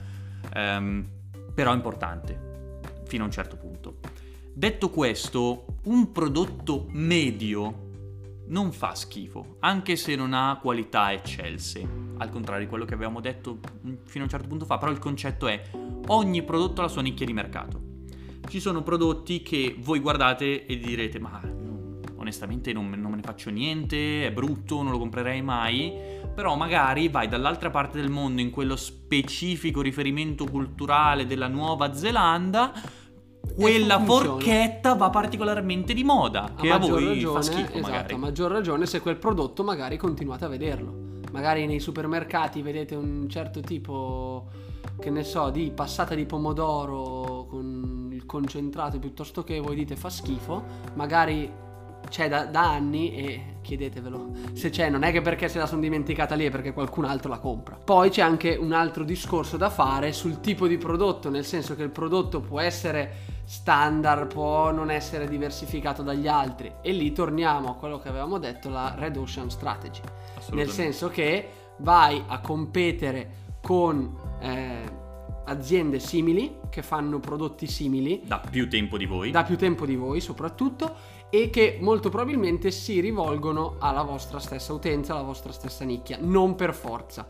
ehm, 0.53 1.05
però 1.53 1.71
è 1.71 1.75
importante, 1.75 2.79
fino 3.05 3.23
a 3.23 3.25
un 3.25 3.31
certo 3.31 3.57
punto. 3.57 3.97
Detto 4.53 4.89
questo, 4.89 5.65
un 5.85 6.11
prodotto 6.11 6.85
medio 6.89 7.83
non 8.47 8.71
fa 8.71 8.93
schifo, 8.93 9.57
anche 9.59 9.95
se 9.95 10.15
non 10.15 10.33
ha 10.33 10.59
qualità 10.61 11.11
eccelse, 11.11 11.87
al 12.17 12.29
contrario 12.29 12.63
di 12.63 12.69
quello 12.69 12.85
che 12.85 12.93
avevamo 12.93 13.19
detto 13.19 13.57
mm, 13.85 13.93
fino 14.03 14.23
a 14.23 14.23
un 14.23 14.29
certo 14.29 14.47
punto 14.47 14.65
fa, 14.65 14.77
però 14.77 14.91
il 14.91 14.99
concetto 14.99 15.47
è 15.47 15.61
ogni 16.07 16.43
prodotto 16.43 16.81
ha 16.81 16.83
la 16.83 16.89
sua 16.89 17.01
nicchia 17.01 17.25
di 17.25 17.33
mercato. 17.33 17.93
Ci 18.47 18.59
sono 18.59 18.83
prodotti 18.83 19.41
che 19.41 19.75
voi 19.79 19.99
guardate 19.99 20.65
e 20.65 20.77
direte 20.77 21.19
ma 21.19 21.41
onestamente 22.25 22.74
non, 22.74 22.89
non 22.89 23.12
me 23.12 23.18
ne 23.18 23.22
faccio 23.22 23.50
niente, 23.51 24.25
è 24.25 24.31
brutto, 24.31 24.81
non 24.81 24.92
lo 24.92 24.98
comprerei 24.98 25.42
mai, 25.42 25.94
però 26.33 26.56
magari 26.56 27.07
vai 27.07 27.27
dall'altra 27.27 27.69
parte 27.69 28.00
del 28.01 28.10
mondo 28.10 28.42
in 28.42 28.50
quello 28.50 28.75
specifico 28.75 29.81
riferimento 29.81 30.45
culturale 30.45 31.27
della 31.27 31.48
Nuova 31.48 31.94
Zelanda, 31.94 32.74
quella 33.56 33.98
funziona. 33.98 34.30
forchetta 34.31 34.95
va 34.95 35.10
particolarmente 35.12 35.94
di 35.94 36.04
moda, 36.04 36.54
che 36.57 36.72
a, 36.72 36.77
voi 36.77 36.89
fa 36.89 37.06
ragione, 37.06 37.44
schifo 37.44 37.62
esatto, 37.62 37.80
magari. 37.80 38.13
a 38.13 38.18
maggior 38.18 38.51
ragione 38.51 38.86
se 38.88 39.00
quel 39.00 39.18
prodotto 39.18 39.63
magari 39.63 39.98
continuate 39.98 40.45
a 40.45 40.48
vederlo. 40.48 41.04
Magari 41.31 41.66
nei 41.68 41.80
supermercati 41.80 42.62
vedete 42.62 42.95
un 42.95 43.30
certo 43.30 43.60
tipo, 43.60 44.48
che 45.00 45.10
ne 45.10 45.24
so, 45.24 45.50
di 45.51 45.72
passata 45.75 46.16
di 46.16 46.25
pomodoro 46.25 47.45
con 47.48 48.10
il 48.12 48.25
concentrato 48.25 48.98
piuttosto 49.00 49.44
che 49.44 49.60
voi 49.60 49.75
dite 49.75 49.96
fa 49.96 50.10
schifo, 50.10 50.63
magari 50.96 51.63
c'è 52.09 52.29
da, 52.29 52.45
da 52.45 52.71
anni 52.71 53.15
e 53.15 53.41
chiedetevelo. 53.62 54.29
Se 54.53 54.69
c'è, 54.69 54.89
non 54.89 55.03
è 55.03 55.12
che 55.12 55.21
perché 55.21 55.47
se 55.50 55.57
la 55.57 55.65
sono 55.65 55.81
dimenticata 55.81 56.35
lì, 56.35 56.45
è 56.45 56.51
perché 56.51 56.74
qualcun 56.74 57.05
altro 57.05 57.29
la 57.29 57.39
compra. 57.39 57.77
Poi 57.83 58.09
c'è 58.09 58.21
anche 58.21 58.55
un 58.55 58.71
altro 58.71 59.03
discorso 59.03 59.57
da 59.57 59.69
fare 59.69 60.13
sul 60.13 60.39
tipo 60.39 60.67
di 60.67 60.77
prodotto, 60.77 61.29
nel 61.29 61.45
senso 61.45 61.75
che 61.75 61.83
il 61.83 61.89
prodotto 61.89 62.41
può 62.41 62.59
essere 62.59 63.33
standard, 63.45 64.27
può 64.27 64.71
non 64.71 64.89
essere 64.89 65.27
diversificato 65.27 66.03
dagli 66.03 66.27
altri. 66.27 66.71
E 66.81 66.91
lì 66.91 67.12
torniamo 67.12 67.69
a 67.69 67.75
quello 67.75 68.00
che 68.00 68.09
avevamo 68.09 68.38
detto, 68.38 68.69
la 68.69 68.93
Red 68.97 69.17
Ocean 69.17 69.50
Strategy. 69.50 70.01
Nel 70.51 70.69
senso 70.69 71.09
che 71.09 71.50
vai 71.77 72.24
a 72.27 72.39
competere 72.39 73.43
con 73.62 74.15
eh, 74.39 75.03
aziende 75.45 75.99
simili, 75.99 76.57
che 76.69 76.81
fanno 76.81 77.19
prodotti 77.19 77.67
simili, 77.67 78.21
Da 78.25 78.39
più 78.39 78.69
tempo 78.69 78.97
di 78.97 79.05
voi. 79.05 79.31
da 79.31 79.43
più 79.43 79.57
tempo 79.57 79.85
di 79.85 79.95
voi 79.95 80.19
soprattutto 80.21 80.95
e 81.29 81.49
che 81.49 81.77
molto 81.81 82.09
probabilmente 82.09 82.71
si 82.71 82.99
rivolgono 82.99 83.75
alla 83.79 84.03
vostra 84.03 84.39
stessa 84.39 84.73
utenza, 84.73 85.13
alla 85.13 85.23
vostra 85.23 85.51
stessa 85.51 85.83
nicchia, 85.83 86.17
non 86.21 86.55
per 86.55 86.73
forza. 86.73 87.25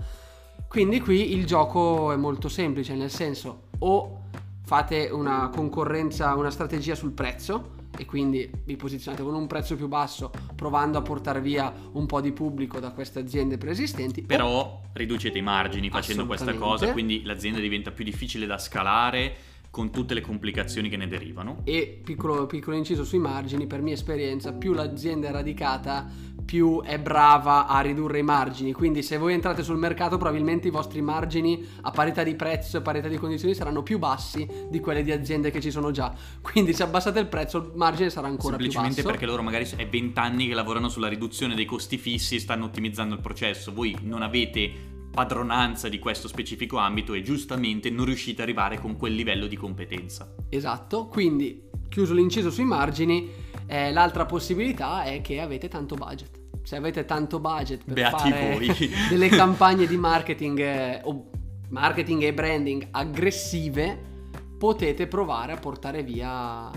Quindi 0.67 1.00
qui 1.00 1.34
il 1.34 1.45
gioco 1.45 2.12
è 2.12 2.15
molto 2.15 2.50
semplice, 2.50 2.95
nel 2.95 3.12
senso 3.12 3.67
o 3.79 4.24
fate 4.63 5.10
una 5.12 5.50
concorrenza, 5.50 6.34
una 6.36 6.50
strategia 6.50 6.95
sul 6.95 7.12
prezzo 7.12 7.75
e 7.98 8.06
quindi 8.06 8.50
vi 8.66 8.75
posizionate 8.75 9.24
con 9.24 9.34
un 9.34 9.48
prezzo 9.48 9.75
più 9.75 9.88
basso 9.88 10.32
provando 10.56 10.98
a 10.98 11.02
portare 11.02 11.42
via 11.42 11.74
un 11.94 12.06
po' 12.06 12.22
di 12.22 12.32
pubblico 12.32 12.80
da 12.80 12.92
queste 12.92 13.20
aziende 13.20 13.58
preesistenti. 13.58 14.22
o- 14.22 14.25
Però 14.25 14.82
riducete 14.94 15.38
i 15.38 15.42
margini 15.42 15.90
facendo 15.90 16.25
questa 16.25 16.54
cosa, 16.56 16.92
quindi 16.92 17.24
l'azienda 17.24 17.60
diventa 17.60 17.92
più 17.92 18.04
difficile 18.04 18.46
da 18.46 18.58
scalare 18.58 19.36
con 19.75 19.91
tutte 19.91 20.13
le 20.13 20.22
complicazioni 20.22 20.88
che 20.88 20.96
ne 20.96 21.05
derivano. 21.05 21.60
E 21.65 22.00
piccolo, 22.01 22.46
piccolo 22.46 22.77
inciso 22.77 23.03
sui 23.03 23.20
margini, 23.20 23.67
per 23.67 23.82
mia 23.82 23.94
esperienza, 23.94 24.53
più 24.53 24.72
l'azienda 24.72 25.27
è 25.27 25.32
radicata, 25.32 26.10
più 26.46 26.82
è 26.82 26.98
brava 26.98 27.67
a 27.67 27.82
ridurre 27.82 28.20
i 28.20 28.24
margini. 28.24 28.72
Quindi 28.72 29.03
se 29.03 29.17
voi 29.17 29.34
entrate 29.34 29.63
sul 29.63 29.75
mercato, 29.75 30.15
probabilmente 30.15 30.70
i 30.70 30.72
vostri 30.72 31.01
margini 31.01 31.62
a 31.82 31.91
parità 31.91 32.24
di 32.24 32.36
prezzo 32.36 32.77
e 32.77 32.82
parità 32.82 33.10
di 33.10 33.17
condizioni 33.17 33.53
saranno 33.53 33.84
più 33.84 34.00
bassi 34.00 34.48
di 34.70 34.79
quelli 34.79 35.03
di 35.03 35.12
aziende 35.12 35.51
che 35.51 35.60
ci 35.60 35.72
sono 35.72 35.91
già. 35.91 36.15
Quindi 36.39 36.72
se 36.72 36.84
abbassate 36.84 37.20
il 37.20 37.27
prezzo, 37.27 37.58
il 37.58 37.72
margine 37.75 38.10
sarà 38.10 38.27
ancora 38.27 38.55
più 38.55 38.67
basso. 38.67 38.79
Semplicemente 38.79 39.03
perché 39.03 39.25
loro 39.25 39.44
magari 39.44 39.67
è 39.75 39.86
20 39.86 40.17
anni 40.17 40.48
che 40.48 40.53
lavorano 40.53 40.88
sulla 40.88 41.10
riduzione 41.10 41.53
dei 41.53 41.65
costi 41.65 41.98
fissi 41.98 42.36
e 42.36 42.39
stanno 42.39 42.63
ottimizzando 42.63 43.13
il 43.13 43.20
processo. 43.20 43.74
Voi 43.74 43.94
non 44.03 44.22
avete 44.22 44.95
padronanza 45.15 45.88
di 45.88 45.98
questo 45.98 46.27
specifico 46.27 46.77
ambito 46.77 47.13
e 47.13 47.24
giustamente 47.24 47.89
non 47.89 48.05
riuscite 48.05 48.41
ad 48.41 48.50
arrivare 48.50 48.79
con 48.79 48.98
quel 48.98 49.15
livello 49.15 49.48
di 49.48 49.55
competenza. 49.55 50.36
Esatto, 50.50 51.07
quindi 51.07 51.63
chiuso 51.89 52.13
l'inciso 52.13 52.51
sui 52.51 52.65
margini, 52.65 53.29
eh, 53.65 53.93
l'altra 53.93 54.25
possibilità 54.25 55.03
è 55.03 55.22
che 55.22 55.39
avete 55.39 55.69
tanto 55.69 55.95
budget. 55.95 56.41
Se 56.63 56.75
avete 56.75 57.05
tanto 57.05 57.39
budget 57.39 57.86
per 57.86 57.93
Beati 57.93 58.29
fare 58.29 58.53
voi. 58.53 58.91
delle 59.10 59.29
campagne 59.29 59.88
di 59.88 59.98
marketing 59.98 60.60
eh, 60.60 61.01
o 61.03 61.29
marketing 61.69 62.24
e 62.24 62.34
branding 62.34 62.88
aggressive, 62.91 63.98
potete 64.57 65.07
provare 65.07 65.53
a 65.53 65.57
portare 65.57 66.03
via 66.03 66.69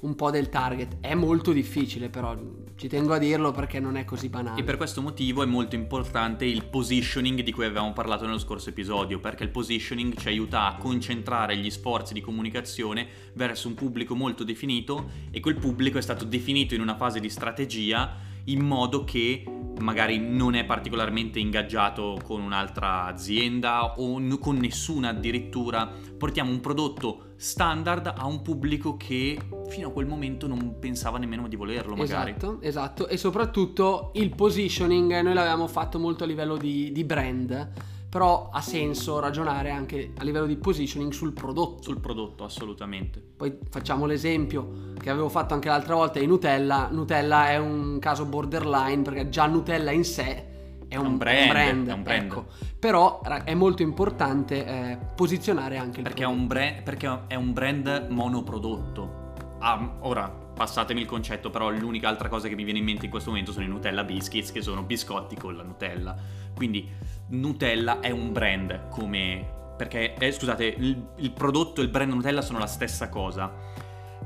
un 0.00 0.14
po' 0.14 0.30
del 0.30 0.48
target. 0.48 0.98
È 1.00 1.14
molto 1.14 1.52
difficile, 1.52 2.08
però 2.08 2.36
ci 2.76 2.88
tengo 2.88 3.14
a 3.14 3.18
dirlo 3.18 3.50
perché 3.52 3.80
non 3.80 3.96
è 3.96 4.04
così 4.04 4.28
banale. 4.28 4.60
E 4.60 4.64
per 4.64 4.76
questo 4.76 5.02
motivo 5.02 5.42
è 5.42 5.46
molto 5.46 5.74
importante 5.74 6.44
il 6.44 6.64
positioning 6.64 7.42
di 7.42 7.52
cui 7.52 7.64
avevamo 7.64 7.92
parlato 7.92 8.24
nello 8.24 8.38
scorso 8.38 8.70
episodio, 8.70 9.18
perché 9.18 9.44
il 9.44 9.50
positioning 9.50 10.16
ci 10.16 10.28
aiuta 10.28 10.66
a 10.66 10.76
concentrare 10.76 11.56
gli 11.56 11.70
sforzi 11.70 12.14
di 12.14 12.20
comunicazione 12.20 13.06
verso 13.34 13.68
un 13.68 13.74
pubblico 13.74 14.14
molto 14.14 14.44
definito 14.44 15.10
e 15.30 15.40
quel 15.40 15.56
pubblico 15.56 15.98
è 15.98 16.02
stato 16.02 16.24
definito 16.24 16.74
in 16.74 16.80
una 16.80 16.96
fase 16.96 17.20
di 17.20 17.30
strategia 17.30 18.36
in 18.48 18.60
modo 18.60 19.04
che 19.04 19.44
magari 19.80 20.18
non 20.18 20.54
è 20.54 20.64
particolarmente 20.64 21.38
ingaggiato 21.38 22.18
con 22.24 22.42
un'altra 22.42 23.04
azienda 23.04 23.94
o 23.98 24.20
con 24.38 24.56
nessuna 24.56 25.10
addirittura. 25.10 25.90
Portiamo 26.16 26.50
un 26.50 26.60
prodotto 26.60 27.34
standard 27.36 28.12
a 28.16 28.26
un 28.26 28.42
pubblico 28.42 28.96
che 28.96 29.38
fino 29.68 29.88
a 29.88 29.92
quel 29.92 30.06
momento 30.06 30.46
non 30.46 30.78
pensava 30.80 31.18
nemmeno 31.18 31.46
di 31.46 31.56
volerlo 31.56 31.94
magari. 31.94 32.30
Esatto, 32.30 32.60
esatto. 32.60 33.06
E 33.06 33.16
soprattutto 33.16 34.10
il 34.14 34.34
positioning 34.34 35.20
noi 35.20 35.34
l'avevamo 35.34 35.68
fatto 35.68 35.98
molto 35.98 36.24
a 36.24 36.26
livello 36.26 36.56
di, 36.56 36.90
di 36.90 37.04
brand 37.04 37.96
però 38.08 38.48
ha 38.52 38.60
senso 38.60 39.18
ragionare 39.20 39.70
anche 39.70 40.12
a 40.16 40.24
livello 40.24 40.46
di 40.46 40.56
positioning 40.56 41.12
sul 41.12 41.32
prodotto. 41.32 41.82
Sul 41.82 42.00
prodotto, 42.00 42.44
assolutamente. 42.44 43.20
Poi 43.36 43.58
facciamo 43.70 44.06
l'esempio 44.06 44.92
che 44.98 45.10
avevo 45.10 45.28
fatto 45.28 45.54
anche 45.54 45.68
l'altra 45.68 45.94
volta 45.94 46.18
di 46.18 46.26
Nutella. 46.26 46.88
Nutella 46.90 47.50
è 47.50 47.56
un 47.58 47.98
caso 47.98 48.24
borderline 48.24 49.02
perché 49.02 49.28
già 49.28 49.46
Nutella 49.46 49.90
in 49.90 50.04
sé 50.04 50.46
è 50.88 50.96
un, 50.96 51.04
È 51.04 51.06
un 51.08 51.16
brand, 51.18 51.40
un 51.42 51.48
brand, 51.52 51.88
è 51.88 51.92
un 51.92 52.02
brand. 52.02 52.22
ecco. 52.22 52.46
Però 52.78 53.20
è 53.20 53.52
molto 53.54 53.82
importante 53.82 54.64
eh, 54.64 54.98
posizionare 55.14 55.76
anche 55.76 55.98
il 55.98 56.02
Perché 56.04 56.22
è, 56.22 56.26
prodotto. 56.26 56.40
un 56.42 56.46
brand, 56.48 56.82
perché 56.82 57.20
è 57.26 57.34
un 57.34 57.52
brand 57.52 58.06
monoprodotto. 58.08 59.26
Ah, 59.60 59.96
ora, 60.00 60.47
passatemi 60.58 61.00
il 61.00 61.06
concetto, 61.06 61.50
però 61.50 61.70
l'unica 61.70 62.08
altra 62.08 62.28
cosa 62.28 62.48
che 62.48 62.56
mi 62.56 62.64
viene 62.64 62.80
in 62.80 62.84
mente 62.84 63.04
in 63.04 63.10
questo 63.10 63.30
momento 63.30 63.52
sono 63.52 63.64
i 63.64 63.68
Nutella 63.68 64.02
Biscuits, 64.02 64.50
che 64.50 64.60
sono 64.60 64.82
biscotti 64.82 65.36
con 65.36 65.56
la 65.56 65.62
Nutella. 65.62 66.16
Quindi 66.54 66.90
Nutella 67.28 68.00
è 68.00 68.10
un 68.10 68.32
brand 68.32 68.88
come... 68.88 69.56
Perché, 69.78 70.14
eh, 70.14 70.32
scusate, 70.32 70.64
il, 70.66 71.10
il 71.18 71.30
prodotto 71.30 71.80
e 71.80 71.84
il 71.84 71.90
brand 71.90 72.12
Nutella 72.12 72.42
sono 72.42 72.58
la 72.58 72.66
stessa 72.66 73.08
cosa. 73.08 73.50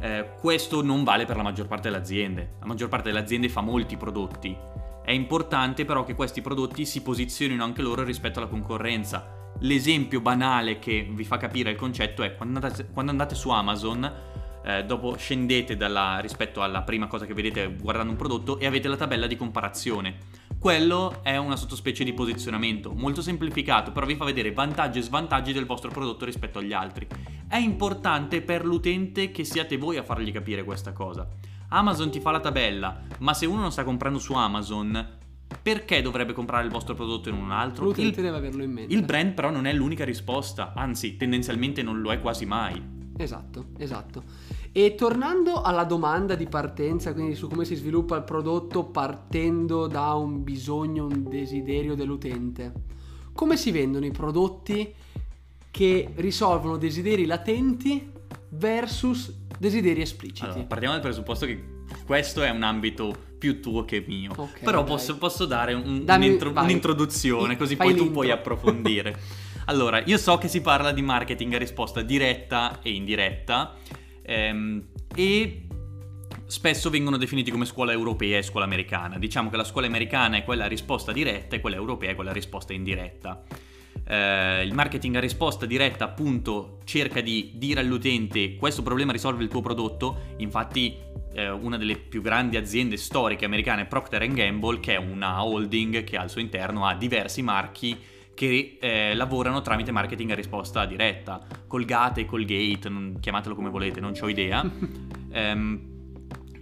Eh, 0.01 0.31
questo 0.41 0.83
non 0.83 1.05
vale 1.05 1.27
per 1.27 1.37
la 1.37 1.43
maggior 1.43 1.67
parte 1.67 1.91
delle 1.91 2.01
aziende. 2.01 2.55
La 2.61 2.67
maggior 2.67 2.89
parte 2.89 3.11
delle 3.11 3.21
aziende 3.21 3.51
fa 3.51 3.61
molti 3.61 3.99
prodotti. 3.99 4.57
È 5.05 5.11
importante 5.11 5.85
però 5.85 6.05
che 6.05 6.15
questi 6.15 6.41
prodotti 6.41 6.87
si 6.87 7.03
posizionino 7.03 7.63
anche 7.63 7.83
loro 7.83 8.03
rispetto 8.03 8.39
alla 8.39 8.49
concorrenza. 8.49 9.51
L'esempio 9.59 10.23
banale 10.23 10.79
che 10.79 11.07
vi 11.11 11.25
fa 11.25 11.37
capire 11.37 11.71
il 11.71 11.77
concetto 11.77 12.23
è 12.23 12.35
quando 12.35 12.61
andate, 12.61 12.89
quando 12.91 13.11
andate 13.11 13.35
su 13.35 13.51
Amazon, 13.51 14.11
eh, 14.65 14.85
dopo 14.85 15.17
scendete 15.17 15.77
dalla- 15.77 16.19
rispetto 16.21 16.63
alla 16.63 16.83
prima 16.83 17.07
cosa 17.07 17.27
che 17.27 17.35
vedete 17.35 17.75
guardando 17.81 18.13
un 18.13 18.17
prodotto 18.19 18.59
e 18.59 18.67
avete 18.67 18.89
la 18.89 18.97
tabella 18.97 19.27
di 19.27 19.37
comparazione. 19.37 20.17
Quello 20.59 21.25
è 21.25 21.37
una 21.37 21.57
sottospecie 21.57 22.05
di 22.05 22.13
posizionamento, 22.13 22.93
molto 22.95 23.21
semplificato, 23.21 23.91
però 23.91 24.07
vi 24.07 24.15
fa 24.15 24.25
vedere 24.25 24.53
vantaggi 24.53 25.01
e 25.01 25.03
svantaggi 25.03 25.53
del 25.53 25.67
vostro 25.67 25.91
prodotto 25.91 26.25
rispetto 26.25 26.61
agli 26.61 26.73
altri. 26.73 27.07
È 27.49 27.57
importante 27.57 28.43
per 28.43 28.65
l'utente 28.65 29.33
che 29.33 29.43
siate 29.45 29.77
voi 29.77 29.97
a 29.97 30.05
fargli 30.05 30.31
capire 30.31 30.63
questa 30.63 30.93
cosa. 30.93 31.29
Amazon 31.71 32.11
ti 32.11 32.21
fa 32.21 32.31
la 32.31 32.39
tabella, 32.41 33.01
ma 33.19 33.35
se 33.35 33.47
uno 33.47 33.61
non 33.63 33.73
sta 33.73 33.83
comprando 33.83 34.21
su 34.21 34.35
Amazon, 34.35 35.19
perché 35.61 36.01
dovrebbe 36.01 36.33
comprare 36.33 36.65
il 36.65 36.71
vostro 36.71 36.95
prodotto 36.95 37.29
in 37.29 37.35
un 37.35 37.51
altro? 37.51 37.87
L'utente 37.87 38.21
Il, 38.21 38.25
deve 38.27 38.37
averlo 38.37 38.63
in 38.63 38.71
mente. 38.71 38.95
il 38.95 39.03
brand 39.05 39.33
però 39.33 39.51
non 39.51 39.67
è 39.67 39.73
l'unica 39.73 40.05
risposta, 40.05 40.73
anzi 40.77 41.17
tendenzialmente 41.17 41.83
non 41.83 42.01
lo 42.01 42.13
è 42.13 42.21
quasi 42.21 42.47
mai. 42.47 43.01
Esatto, 43.23 43.67
esatto. 43.79 44.23
E 44.73 44.95
tornando 44.95 45.61
alla 45.61 45.85
domanda 45.85 46.35
di 46.35 46.47
partenza, 46.47 47.13
quindi 47.13 47.35
su 47.35 47.49
come 47.49 47.65
si 47.65 47.75
sviluppa 47.75 48.17
il 48.17 48.25
prodotto 48.25 48.85
partendo 48.85 49.87
da 49.87 50.15
un 50.15 50.43
bisogno, 50.43 51.07
un 51.07 51.29
desiderio 51.29 51.95
dell'utente, 51.95 52.73
come 53.33 53.57
si 53.57 53.71
vendono 53.71 54.07
i 54.07 54.11
prodotti 54.11 54.95
che 55.71 56.13
risolvono 56.17 56.77
desideri 56.77 57.27
latenti 57.27 58.11
versus 58.51 59.33
desideri 59.59 60.01
espliciti? 60.01 60.45
Allora, 60.45 60.65
partiamo 60.65 60.95
dal 60.95 61.03
presupposto 61.03 61.47
che 61.47 61.63
questo 62.05 62.43
è 62.43 62.51
un 62.51 62.63
ambito 62.63 63.31
più 63.43 63.61
tuo 63.61 63.85
che 63.85 64.05
mio. 64.07 64.31
Ok, 64.37 64.61
Però 64.63 64.85
posso, 64.85 65.19
posso 65.19 65.47
dare 65.47 65.73
un- 65.73 66.05
Dammi- 66.05 66.27
un'intro- 66.27 66.53
un'introduzione, 66.57 67.57
così 67.57 67.75
Fai 67.75 67.87
poi 67.89 67.97
tu 67.97 68.03
l'intro. 68.05 68.21
puoi 68.21 68.31
approfondire. 68.39 69.19
allora, 69.65 70.01
io 70.05 70.17
so 70.17 70.39
che 70.39 70.47
si 70.47 70.61
parla 70.61 70.93
di 70.93 71.03
marketing 71.03 71.53
a 71.55 71.59
risposta 71.59 72.03
diretta 72.03 72.79
e 72.83 72.93
indiretta. 72.93 73.75
ehm, 74.23 74.85
e 75.17 75.67
spesso 76.47 76.89
vengono 76.89 77.17
definiti 77.17 77.51
come 77.51 77.65
scuola 77.65 77.91
europea 77.91 78.39
e 78.39 78.43
scuola 78.43 78.65
americana. 78.65 79.19
Diciamo 79.19 79.51
che 79.51 79.57
la 79.57 79.65
scuola 79.65 79.89
americana 79.89 80.37
è 80.37 80.45
quella 80.45 80.67
a 80.67 80.69
risposta 80.69 81.11
diretta 81.11 81.57
e 81.57 81.61
quella 81.61 81.75
europea 81.77 82.11
è 82.11 82.15
quella 82.15 82.31
a 82.31 82.35
risposta 82.35 82.73
indiretta. 82.73 83.43
Eh, 84.13 84.63
il 84.63 84.75
marketing 84.75 85.17
a 85.17 85.21
risposta 85.21 85.65
diretta 85.65 86.05
appunto 86.05 86.81
cerca 86.85 87.23
di 87.23 87.53
dire 87.55 87.81
all'utente 87.81 88.57
questo 88.57 88.83
problema 88.83 89.11
risolve 89.11 89.43
il 89.43 89.49
tuo 89.49 89.63
prodotto, 89.63 90.35
infatti 90.37 90.95
eh, 91.33 91.49
una 91.49 91.79
delle 91.79 91.97
più 91.97 92.21
grandi 92.21 92.59
aziende 92.59 92.99
storiche 92.99 93.47
americane 93.47 93.83
è 93.83 93.87
Procter 93.87 94.27
Gamble 94.27 94.81
che 94.81 94.97
è 94.97 94.99
una 94.99 95.43
holding 95.43 96.05
che 96.05 96.19
al 96.19 96.29
suo 96.29 96.43
interno 96.43 96.85
ha 96.85 96.95
diversi 96.95 97.41
marchi 97.41 97.99
che 98.35 98.77
eh, 98.79 99.15
lavorano 99.15 99.63
tramite 99.63 99.93
marketing 99.93 100.33
a 100.33 100.35
risposta 100.35 100.85
diretta. 100.85 101.41
Colgate, 101.67 102.27
Colgate, 102.27 102.91
non- 102.91 103.17
chiamatelo 103.19 103.55
come 103.55 103.71
volete, 103.71 104.01
non 104.01 104.13
ho 104.21 104.29
idea. 104.29 104.63
Ehm, 105.35 105.81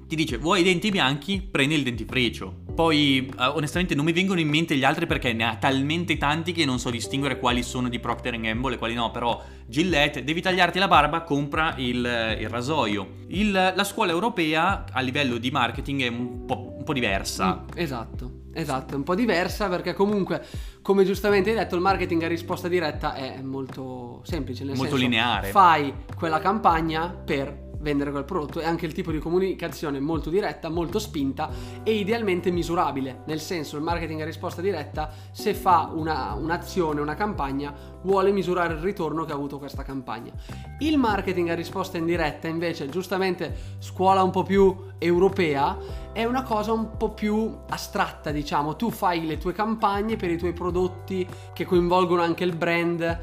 ti 0.06 0.14
dice 0.14 0.36
vuoi 0.36 0.60
i 0.60 0.62
denti 0.62 0.90
bianchi? 0.90 1.42
Prendi 1.42 1.74
il 1.74 1.82
dentifricio. 1.82 2.69
Poi 2.80 3.30
eh, 3.38 3.44
onestamente 3.44 3.94
non 3.94 4.06
mi 4.06 4.12
vengono 4.12 4.40
in 4.40 4.48
mente 4.48 4.74
gli 4.74 4.84
altri 4.84 5.04
perché 5.04 5.34
ne 5.34 5.44
ha 5.44 5.56
talmente 5.56 6.16
tanti 6.16 6.52
che 6.52 6.64
non 6.64 6.78
so 6.78 6.88
distinguere 6.88 7.38
quali 7.38 7.62
sono 7.62 7.90
di 7.90 7.98
Procter 7.98 8.40
Gamble 8.40 8.76
e 8.76 8.78
quali 8.78 8.94
no, 8.94 9.10
però 9.10 9.38
Gillette, 9.66 10.24
devi 10.24 10.40
tagliarti 10.40 10.78
la 10.78 10.88
barba, 10.88 11.20
compra 11.20 11.74
il, 11.76 11.96
il 12.40 12.48
rasoio. 12.48 13.18
Il- 13.28 13.52
la 13.52 13.84
scuola 13.84 14.12
europea 14.12 14.86
a 14.90 15.00
livello 15.02 15.36
di 15.36 15.50
marketing 15.50 16.00
è 16.04 16.08
un 16.08 16.46
po', 16.46 16.76
un 16.78 16.82
po' 16.82 16.94
diversa. 16.94 17.64
Mm, 17.66 17.76
esatto, 17.78 18.30
esatto, 18.54 18.94
è 18.94 18.96
un 18.96 19.02
po' 19.02 19.14
diversa 19.14 19.68
perché 19.68 19.92
comunque, 19.92 20.42
come 20.80 21.04
giustamente 21.04 21.50
hai 21.50 21.56
detto, 21.56 21.74
il 21.74 21.82
marketing 21.82 22.22
a 22.22 22.28
risposta 22.28 22.66
diretta 22.66 23.12
è 23.12 23.42
molto 23.42 24.22
semplice, 24.24 24.64
nel 24.64 24.76
Molto 24.76 24.96
senso, 24.96 25.04
lineare. 25.06 25.48
Fai 25.50 25.92
quella 26.16 26.38
campagna 26.38 27.08
per 27.10 27.68
vendere 27.80 28.10
quel 28.10 28.24
prodotto 28.24 28.60
e 28.60 28.64
anche 28.64 28.86
il 28.86 28.92
tipo 28.92 29.10
di 29.10 29.18
comunicazione 29.18 30.00
molto 30.00 30.30
diretta, 30.30 30.68
molto 30.68 30.98
spinta 30.98 31.50
e 31.82 31.92
idealmente 31.92 32.50
misurabile, 32.50 33.22
nel 33.26 33.40
senso 33.40 33.76
il 33.76 33.82
marketing 33.82 34.20
a 34.20 34.24
risposta 34.24 34.60
diretta 34.60 35.10
se 35.30 35.54
fa 35.54 35.90
una- 35.92 36.34
un'azione, 36.34 37.00
una 37.00 37.14
campagna, 37.14 37.74
vuole 38.02 38.32
misurare 38.32 38.74
il 38.74 38.80
ritorno 38.80 39.24
che 39.24 39.32
ha 39.32 39.34
avuto 39.34 39.58
questa 39.58 39.82
campagna. 39.82 40.32
Il 40.78 40.98
marketing 40.98 41.48
a 41.50 41.54
risposta 41.54 41.98
indiretta 41.98 42.48
invece, 42.48 42.88
giustamente 42.88 43.76
scuola 43.78 44.22
un 44.22 44.30
po' 44.30 44.42
più 44.42 44.74
europea, 44.98 45.76
è 46.12 46.24
una 46.24 46.42
cosa 46.42 46.72
un 46.72 46.96
po' 46.96 47.10
più 47.10 47.54
astratta, 47.68 48.30
diciamo. 48.30 48.76
Tu 48.76 48.90
fai 48.90 49.26
le 49.26 49.38
tue 49.38 49.52
campagne 49.52 50.16
per 50.16 50.30
i 50.30 50.38
tuoi 50.38 50.52
prodotti 50.52 51.26
che 51.52 51.64
coinvolgono 51.64 52.22
anche 52.22 52.44
il 52.44 52.54
brand, 52.54 53.18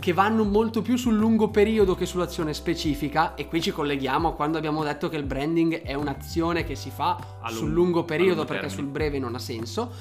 che 0.00 0.12
vanno 0.12 0.44
molto 0.44 0.82
più 0.82 0.96
sul 0.96 1.14
lungo 1.14 1.48
periodo 1.50 1.94
che 1.94 2.06
sull'azione 2.06 2.54
specifica. 2.54 3.34
E 3.34 3.46
qui 3.46 3.60
ci 3.62 3.70
colleghiamo 3.70 4.28
a 4.28 4.34
quando 4.34 4.58
abbiamo 4.58 4.82
detto 4.82 5.08
che 5.08 5.16
il 5.16 5.24
branding 5.24 5.82
è 5.82 5.94
un'azione 5.94 6.64
che 6.64 6.74
si 6.74 6.90
fa 6.90 7.38
A 7.42 7.50
sul 7.50 7.66
lungo- 7.66 7.74
lungo 7.74 8.04
periodo 8.04 8.34
lungo 8.36 8.44
perché 8.46 8.68
sul 8.68 8.86
breve 8.86 9.18
non 9.18 9.34
ha 9.34 9.38
senso. 9.38 9.92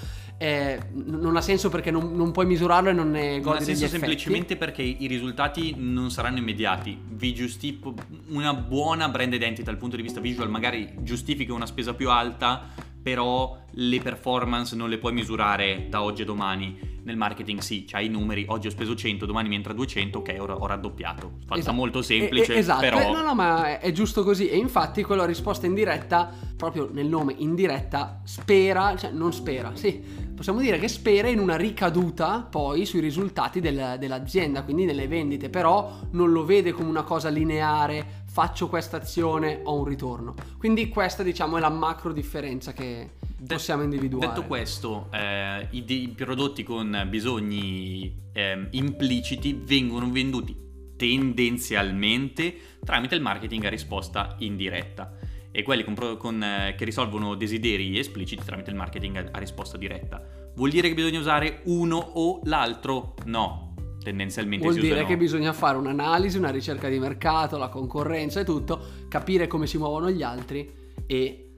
Eh, 0.42 0.80
non 0.94 1.36
ha 1.36 1.42
senso 1.42 1.68
perché 1.68 1.92
non, 1.92 2.16
non 2.16 2.32
puoi 2.32 2.46
misurarlo 2.46 2.90
e 2.90 2.94
non 2.94 3.12
ne 3.12 3.34
Non 3.34 3.42
godi 3.42 3.58
ha 3.58 3.66
degli 3.66 3.76
senso 3.76 3.98
semplicemente 3.98 4.56
perché 4.56 4.82
i 4.82 5.06
risultati 5.08 5.76
non 5.78 6.10
saranno 6.12 6.38
immediati. 6.38 6.98
Vi 7.10 7.34
giusti- 7.34 7.82
una 8.30 8.54
buona 8.54 9.10
brand 9.10 9.34
identity 9.34 9.64
dal 9.64 9.76
punto 9.76 9.98
di 9.98 10.02
vista 10.02 10.22
visual 10.22 10.50
magari 10.50 10.94
giustifica 11.00 11.54
una 11.54 11.66
spesa 11.66 11.94
più 11.94 12.10
alta, 12.10 12.68
però 13.04 13.58
le 13.72 14.00
performance 14.00 14.78
non 14.78 14.88
le 14.88 14.98
puoi 14.98 15.12
misurare 15.12 15.88
da 15.90 16.02
oggi 16.04 16.22
a 16.22 16.26
domani. 16.26 16.89
Nel 17.04 17.18
marketing 17.18 17.60
sì, 17.60 17.86
c'hai 17.88 18.06
i 18.06 18.10
numeri, 18.10 18.46
oggi 18.50 18.68
ho 18.68 18.70
speso 18.72 18.96
100, 18.96 19.26
domani 19.26 19.50
mi 19.50 19.56
entra 19.56 19.74
200, 19.74 20.20
ok, 20.20 20.36
ora 20.40 20.56
ho 20.56 20.66
raddoppiato. 20.68 21.32
Fatta 21.46 21.60
Esatto. 21.60 21.76
molto 21.76 22.02
semplice, 22.02 22.54
eh, 22.56 22.60
esatto, 22.60 22.82
però... 22.82 23.00
eh, 23.00 23.12
no, 23.12 23.22
no, 23.24 23.34
ma 23.36 23.68
è, 23.68 23.80
è 23.80 23.92
giusto 23.92 24.24
così. 24.24 24.50
E 24.50 24.58
infatti 24.58 25.04
quella 25.04 25.26
risposta 25.26 25.66
indiretta, 25.66 26.32
proprio 26.56 26.90
nel 26.92 27.08
nome 27.08 27.34
indiretta, 27.38 28.22
spera, 28.24 28.96
cioè 28.98 29.12
non 29.12 29.34
spera, 29.34 29.72
sì, 29.74 30.02
possiamo 30.36 30.60
dire 30.60 30.78
che 30.78 30.88
spera 30.88 31.28
in 31.30 31.40
una 31.40 31.56
ricaduta 31.56 32.46
poi 32.50 32.86
sui 32.86 33.00
risultati 33.00 33.60
del- 33.60 33.96
dell'azienda, 34.00 34.64
quindi 34.64 34.86
nelle 34.86 35.08
vendite, 35.08 35.50
però 35.50 35.92
non 36.12 36.32
lo 36.32 36.46
vede 36.46 36.72
come 36.72 36.90
una 36.90 37.04
cosa 37.04 37.30
lineare, 37.30 38.19
faccio 38.40 38.70
questa 38.70 38.96
azione, 38.96 39.60
ho 39.66 39.76
un 39.76 39.84
ritorno. 39.84 40.34
Quindi 40.58 40.88
questa 40.88 41.24
diciamo 41.24 41.58
è 41.58 41.60
la 41.60 41.68
macro 41.68 42.14
differenza 42.14 42.72
che 42.72 43.10
De- 43.36 43.54
possiamo 43.54 43.84
individuare. 43.84 44.28
Detto 44.28 44.44
questo, 44.44 45.10
eh, 45.12 45.68
i, 45.72 45.84
i 45.86 46.08
prodotti 46.08 46.64
con 46.64 47.06
bisogni 47.10 48.30
ehm, 48.32 48.70
impliciti 48.72 49.62
vengono 49.62 50.10
venduti 50.10 50.56
tendenzialmente 50.96 52.78
tramite 52.86 53.16
il 53.16 53.22
marketing 53.22 53.66
a 53.66 53.70
risposta 53.70 54.38
indiretta 54.40 55.18
e 55.52 55.62
quelli 55.62 55.84
con 55.84 56.16
con, 56.18 56.42
eh, 56.42 56.76
che 56.78 56.86
risolvono 56.86 57.36
desideri 57.36 58.00
espliciti 58.00 58.42
tramite 58.46 58.70
il 58.70 58.78
marketing 58.78 59.18
a, 59.18 59.26
a 59.32 59.40
risposta 59.40 59.78
diretta. 59.78 60.24
Vuol 60.56 60.70
dire 60.70 60.88
che 60.88 60.94
bisogna 60.94 61.20
usare 61.20 61.60
uno 61.66 61.98
o 61.98 62.40
l'altro? 62.46 63.16
No, 63.26 63.69
tendenzialmente 64.10 64.64
Vuol 64.64 64.76
si 64.76 64.82
dire 64.82 64.94
usano- 64.96 65.10
che 65.10 65.18
bisogna 65.18 65.54
fare 65.54 65.78
un'analisi, 65.78 66.38
una 66.38 66.50
ricerca 66.50 66.90
di 66.90 66.98
mercato, 67.00 67.58
la 67.58 67.70
concorrenza 67.70 68.40
e 68.40 68.44
tutto, 68.44 68.82
capire 69.08 69.46
come 69.48 69.68
si 69.68 69.78
muovono 69.78 70.10
gli 70.10 70.24
altri 70.24 70.72
e 71.06 71.54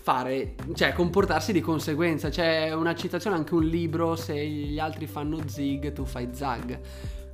fare, 0.00 0.54
cioè 0.74 0.92
comportarsi 0.92 1.52
di 1.52 1.60
conseguenza. 1.60 2.28
C'è 2.28 2.72
una 2.72 2.94
citazione, 2.94 3.36
anche 3.36 3.54
un 3.54 3.64
libro, 3.64 4.14
se 4.14 4.46
gli 4.46 4.78
altri 4.78 5.06
fanno 5.06 5.40
zig, 5.46 5.92
tu 5.92 6.04
fai 6.04 6.28
zag. 6.32 6.80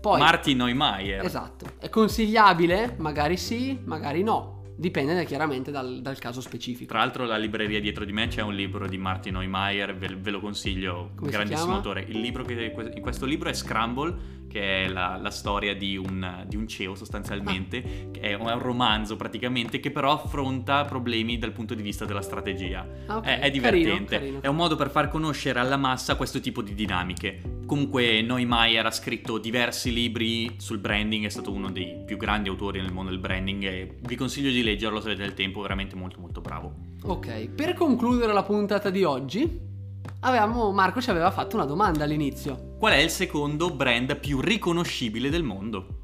Poi, 0.01 0.19
Martin 0.19 0.59
Neumeier. 0.59 1.25
esatto, 1.25 1.67
è 1.79 1.89
consigliabile? 1.89 2.95
Magari 2.99 3.37
sì, 3.37 3.79
magari 3.85 4.23
no. 4.23 4.55
Dipende 4.79 5.25
chiaramente 5.25 5.71
dal, 5.71 6.01
dal 6.03 6.19
caso 6.19 6.43
specifico. 6.43 6.91
Tra 6.93 6.99
l'altro 6.99 7.25
la 7.25 7.39
libreria 7.39 7.81
dietro 7.81 8.05
di 8.05 8.13
me 8.13 8.27
c'è 8.27 8.43
un 8.43 8.55
libro 8.55 8.87
di 8.87 8.99
Martin 8.99 9.33
Neumeier, 9.33 9.97
ve, 9.97 10.15
ve 10.21 10.31
lo 10.31 10.39
consiglio, 10.39 11.13
Come 11.17 11.31
si 11.31 11.37
grandissimo 11.37 11.77
autore. 11.77 12.05
Il 12.07 12.21
libro 12.21 12.45
che 12.45 12.75
in 12.95 13.01
questo 13.01 13.25
libro 13.25 13.49
è 13.49 13.55
Scramble, 13.55 14.15
che 14.49 14.85
è 14.85 14.89
la, 14.89 15.19
la 15.21 15.31
storia 15.31 15.75
di 15.75 15.97
un, 15.97 16.45
di 16.47 16.57
un 16.57 16.67
CEO 16.67 16.95
sostanzialmente, 16.95 18.11
che 18.11 18.21
è 18.21 18.35
un, 18.35 18.47
è 18.47 18.53
un 18.53 18.61
romanzo 18.61 19.17
praticamente, 19.17 19.81
che 19.81 19.91
però 19.91 20.13
affronta 20.13 20.85
problemi 20.85 21.39
dal 21.39 21.53
punto 21.53 21.75
di 21.75 21.83
vista 21.83 22.05
della 22.05 22.23
strategia. 22.23 22.87
Ah, 23.07 23.19
ok. 23.19 23.25
È, 23.25 23.39
è 23.39 23.39
Carino, 23.39 23.53
divertente, 23.53 24.19
carino. 24.19 24.43
è 24.43 24.47
un 24.47 24.57
modo 24.57 24.77
per 24.77 24.91
far 24.91 25.09
conoscere 25.09 25.59
alla 25.59 25.77
massa 25.77 26.17
questo 26.17 26.41
tipo 26.41 26.63
di 26.63 26.75
dinamiche. 26.75 27.55
Comunque 27.67 28.23
Neumeier 28.23 28.87
ha 28.87 28.91
scritto 28.91 29.39
diversi 29.39 29.93
libri 29.93 30.55
sul 30.59 30.79
branding, 30.79 31.25
è 31.25 31.29
stato 31.29 31.53
uno 31.53 31.71
dei 31.71 32.03
più 32.05 32.17
grandi 32.17 32.49
autori 32.49 32.81
nel 32.81 32.93
mondo 32.93 33.11
del 33.11 33.19
branding 33.19 33.65
e 33.65 33.97
vi 34.03 34.15
consiglio 34.15 34.51
di 34.51 34.63
leggerlo 34.63 35.01
se 35.01 35.09
avete 35.09 35.25
il 35.25 35.35
tempo, 35.35 35.61
veramente 35.61 35.97
molto 35.97 36.21
molto 36.21 36.41
bravo. 36.41 36.73
Ok, 37.03 37.49
per 37.49 37.75
concludere 37.75 38.33
la 38.33 38.43
puntata 38.43 38.91
di 38.91 39.03
oggi, 39.03 39.75
avevamo, 40.21 40.73
Marco 40.73 41.01
ci 41.01 41.11
aveva 41.11 41.31
fatto 41.31 41.57
una 41.57 41.65
domanda 41.65 42.05
all'inizio. 42.05 42.75
Qual 42.79 42.93
è 42.93 42.99
il 42.99 43.11
secondo 43.11 43.71
brand 43.71 44.17
più 44.19 44.41
riconoscibile 44.41 45.31
del 45.31 45.43
mondo? 45.43 46.01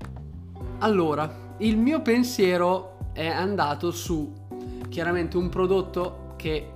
Allora, 0.78 1.54
il 1.59 1.76
mio 1.76 2.00
pensiero 2.02 2.99
è 3.12 3.26
andato 3.26 3.90
su 3.90 4.33
chiaramente 4.88 5.37
un 5.37 5.49
prodotto 5.49 6.35
che 6.37 6.71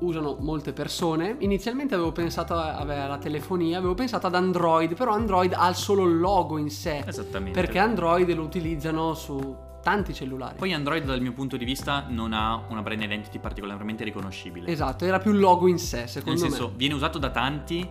usano 0.00 0.36
molte 0.40 0.72
persone. 0.72 1.36
Inizialmente 1.40 1.94
avevo 1.94 2.12
pensato 2.12 2.54
alla 2.58 3.18
telefonia, 3.18 3.78
avevo 3.78 3.94
pensato 3.94 4.26
ad 4.26 4.34
Android, 4.34 4.94
però 4.94 5.12
Android 5.12 5.52
ha 5.56 5.72
solo 5.72 6.04
il 6.04 6.18
logo 6.18 6.58
in 6.58 6.70
sé, 6.70 7.02
Esattamente. 7.06 7.58
perché 7.58 7.78
Android 7.78 8.30
lo 8.34 8.42
utilizzano 8.42 9.14
su 9.14 9.56
tanti 9.82 10.12
cellulari. 10.14 10.56
Poi 10.56 10.72
Android 10.72 11.04
dal 11.04 11.20
mio 11.20 11.32
punto 11.32 11.56
di 11.56 11.64
vista 11.64 12.06
non 12.08 12.32
ha 12.32 12.64
una 12.68 12.82
brand 12.82 13.02
identity 13.02 13.38
particolarmente 13.38 14.04
riconoscibile. 14.04 14.70
Esatto, 14.70 15.04
era 15.04 15.18
più 15.18 15.32
il 15.32 15.38
logo 15.38 15.66
in 15.68 15.78
sé, 15.78 15.98
Nel 16.00 16.08
secondo 16.08 16.38
senso, 16.40 16.68
me. 16.68 16.74
viene 16.76 16.94
usato 16.94 17.18
da 17.18 17.30
tanti, 17.30 17.88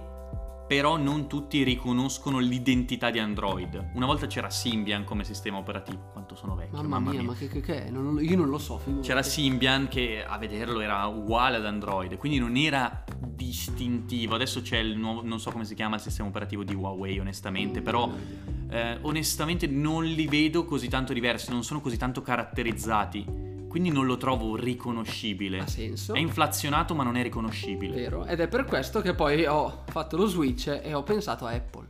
però 0.68 0.98
non 0.98 1.28
tutti 1.28 1.64
riconoscono 1.64 2.38
l'identità 2.38 3.10
di 3.10 3.18
Android. 3.18 3.90
Una 3.96 4.06
volta 4.06 4.28
c'era 4.28 4.52
Symbian 4.52 5.04
come 5.04 5.24
sistema 5.24 5.58
operativo. 5.58 6.10
Quanto 6.12 6.36
sono 6.36 6.54
vecchio, 6.54 6.84
Mamma, 6.84 7.10
mia, 7.12 7.24
ma 7.24 7.34
che, 7.34 7.48
che- 7.48 7.62
che 7.62 7.86
è? 7.86 7.90
Non- 7.90 8.20
io 8.22 8.38
non 8.38 8.50
lo 8.50 8.60
so, 8.60 8.78
figurati. 8.78 9.08
C'era 9.08 9.24
Symbian 9.24 9.88
che 9.88 10.24
a 10.24 10.38
vederlo 10.38 10.80
era 10.82 11.08
uguale 11.08 11.56
ad 11.58 11.66
Android, 11.66 12.16
quindi 12.18 12.38
non 12.38 12.56
era 12.56 13.04
distintivo. 13.20 14.36
Adesso 14.36 14.62
c'è 14.62 14.78
il 14.78 14.96
nuovo, 14.96 15.24
non 15.24 15.40
so 15.40 15.50
come 15.52 15.66
si 15.66 15.74
chiama 15.74 15.96
il 15.96 16.02
sistema 16.02 16.30
operativo 16.30 16.64
di 16.64 16.76
Huawei, 16.76 17.18
onestamente, 17.18 17.82
però 17.82 18.08
eh, 18.70 18.98
onestamente 19.02 19.68
non 19.68 20.06
li 20.06 20.28
vedo 20.28 20.66
così 20.66 20.88
tanto 20.88 21.14
diversi, 21.14 21.52
non 21.52 21.64
sono 21.64 21.82
così 21.82 21.98
tanto 21.98 22.22
caratterizzati. 22.22 23.48
Quindi 23.68 23.92
non 23.92 24.08
lo 24.08 24.18
trovo 24.18 24.56
riconoscibile. 24.56 25.60
Ha 25.60 25.68
senso. 25.68 26.14
È 26.14 26.20
inflazionato, 26.20 26.96
ma 26.96 27.04
non 27.04 27.18
è 27.18 27.22
riconoscibile. 27.22 27.94
Vero, 27.94 28.26
ed 28.26 28.40
è 28.40 28.48
per 28.48 28.66
questo 28.66 29.00
che 29.02 29.14
poi 29.14 29.46
ho 29.46 29.84
fatto 29.88 30.18
lo 30.18 30.26
switch 30.26 30.80
e 30.84 30.94
ho 30.96 31.04
pensato 31.04 31.46
a 31.46 31.52
Apple. 31.52 31.88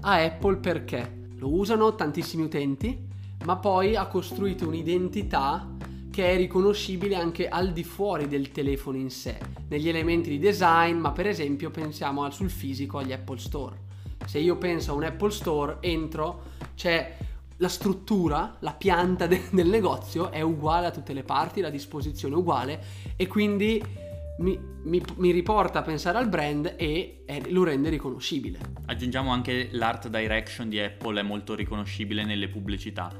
A 0.00 0.14
Apple 0.20 0.56
perché 0.56 1.30
lo 1.36 1.52
usano 1.52 1.94
tantissimi 1.94 2.42
utenti, 2.42 2.98
ma 3.44 3.56
poi 3.56 3.94
ha 3.94 4.06
costruito 4.06 4.66
un'identità 4.66 5.76
che 6.10 6.32
è 6.32 6.36
riconoscibile 6.36 7.14
anche 7.14 7.48
al 7.48 7.72
di 7.72 7.84
fuori 7.84 8.26
del 8.28 8.50
telefono 8.50 8.98
in 8.98 9.10
sé, 9.10 9.38
negli 9.68 9.88
elementi 9.88 10.28
di 10.28 10.38
design, 10.38 10.96
ma 10.96 11.12
per 11.12 11.26
esempio 11.26 11.70
pensiamo 11.70 12.28
sul 12.30 12.50
fisico 12.50 12.98
agli 12.98 13.12
Apple 13.12 13.38
Store. 13.38 13.81
Se 14.26 14.38
io 14.38 14.56
penso 14.56 14.92
a 14.92 14.94
un 14.94 15.04
Apple 15.04 15.30
Store, 15.30 15.76
entro, 15.80 16.42
c'è 16.74 17.16
la 17.56 17.68
struttura, 17.68 18.56
la 18.60 18.72
pianta 18.72 19.26
de- 19.28 19.48
del 19.50 19.68
negozio 19.68 20.30
è 20.30 20.40
uguale 20.40 20.86
a 20.86 20.90
tutte 20.90 21.12
le 21.12 21.22
parti, 21.22 21.60
la 21.60 21.70
disposizione 21.70 22.34
è 22.34 22.38
uguale 22.38 22.82
e 23.16 23.26
quindi 23.26 23.82
mi, 24.38 24.58
mi- 24.84 25.02
mi 25.16 25.30
riporta 25.30 25.80
a 25.80 25.82
pensare 25.82 26.18
al 26.18 26.28
brand 26.28 26.74
e 26.76 27.22
eh, 27.26 27.50
lo 27.50 27.64
rende 27.64 27.88
riconoscibile. 27.90 28.58
Aggiungiamo 28.86 29.30
anche 29.30 29.68
l'art 29.72 30.08
direction 30.08 30.68
di 30.68 30.80
Apple, 30.80 31.20
è 31.20 31.22
molto 31.22 31.54
riconoscibile 31.54 32.24
nelle 32.24 32.48
pubblicità. 32.48 33.10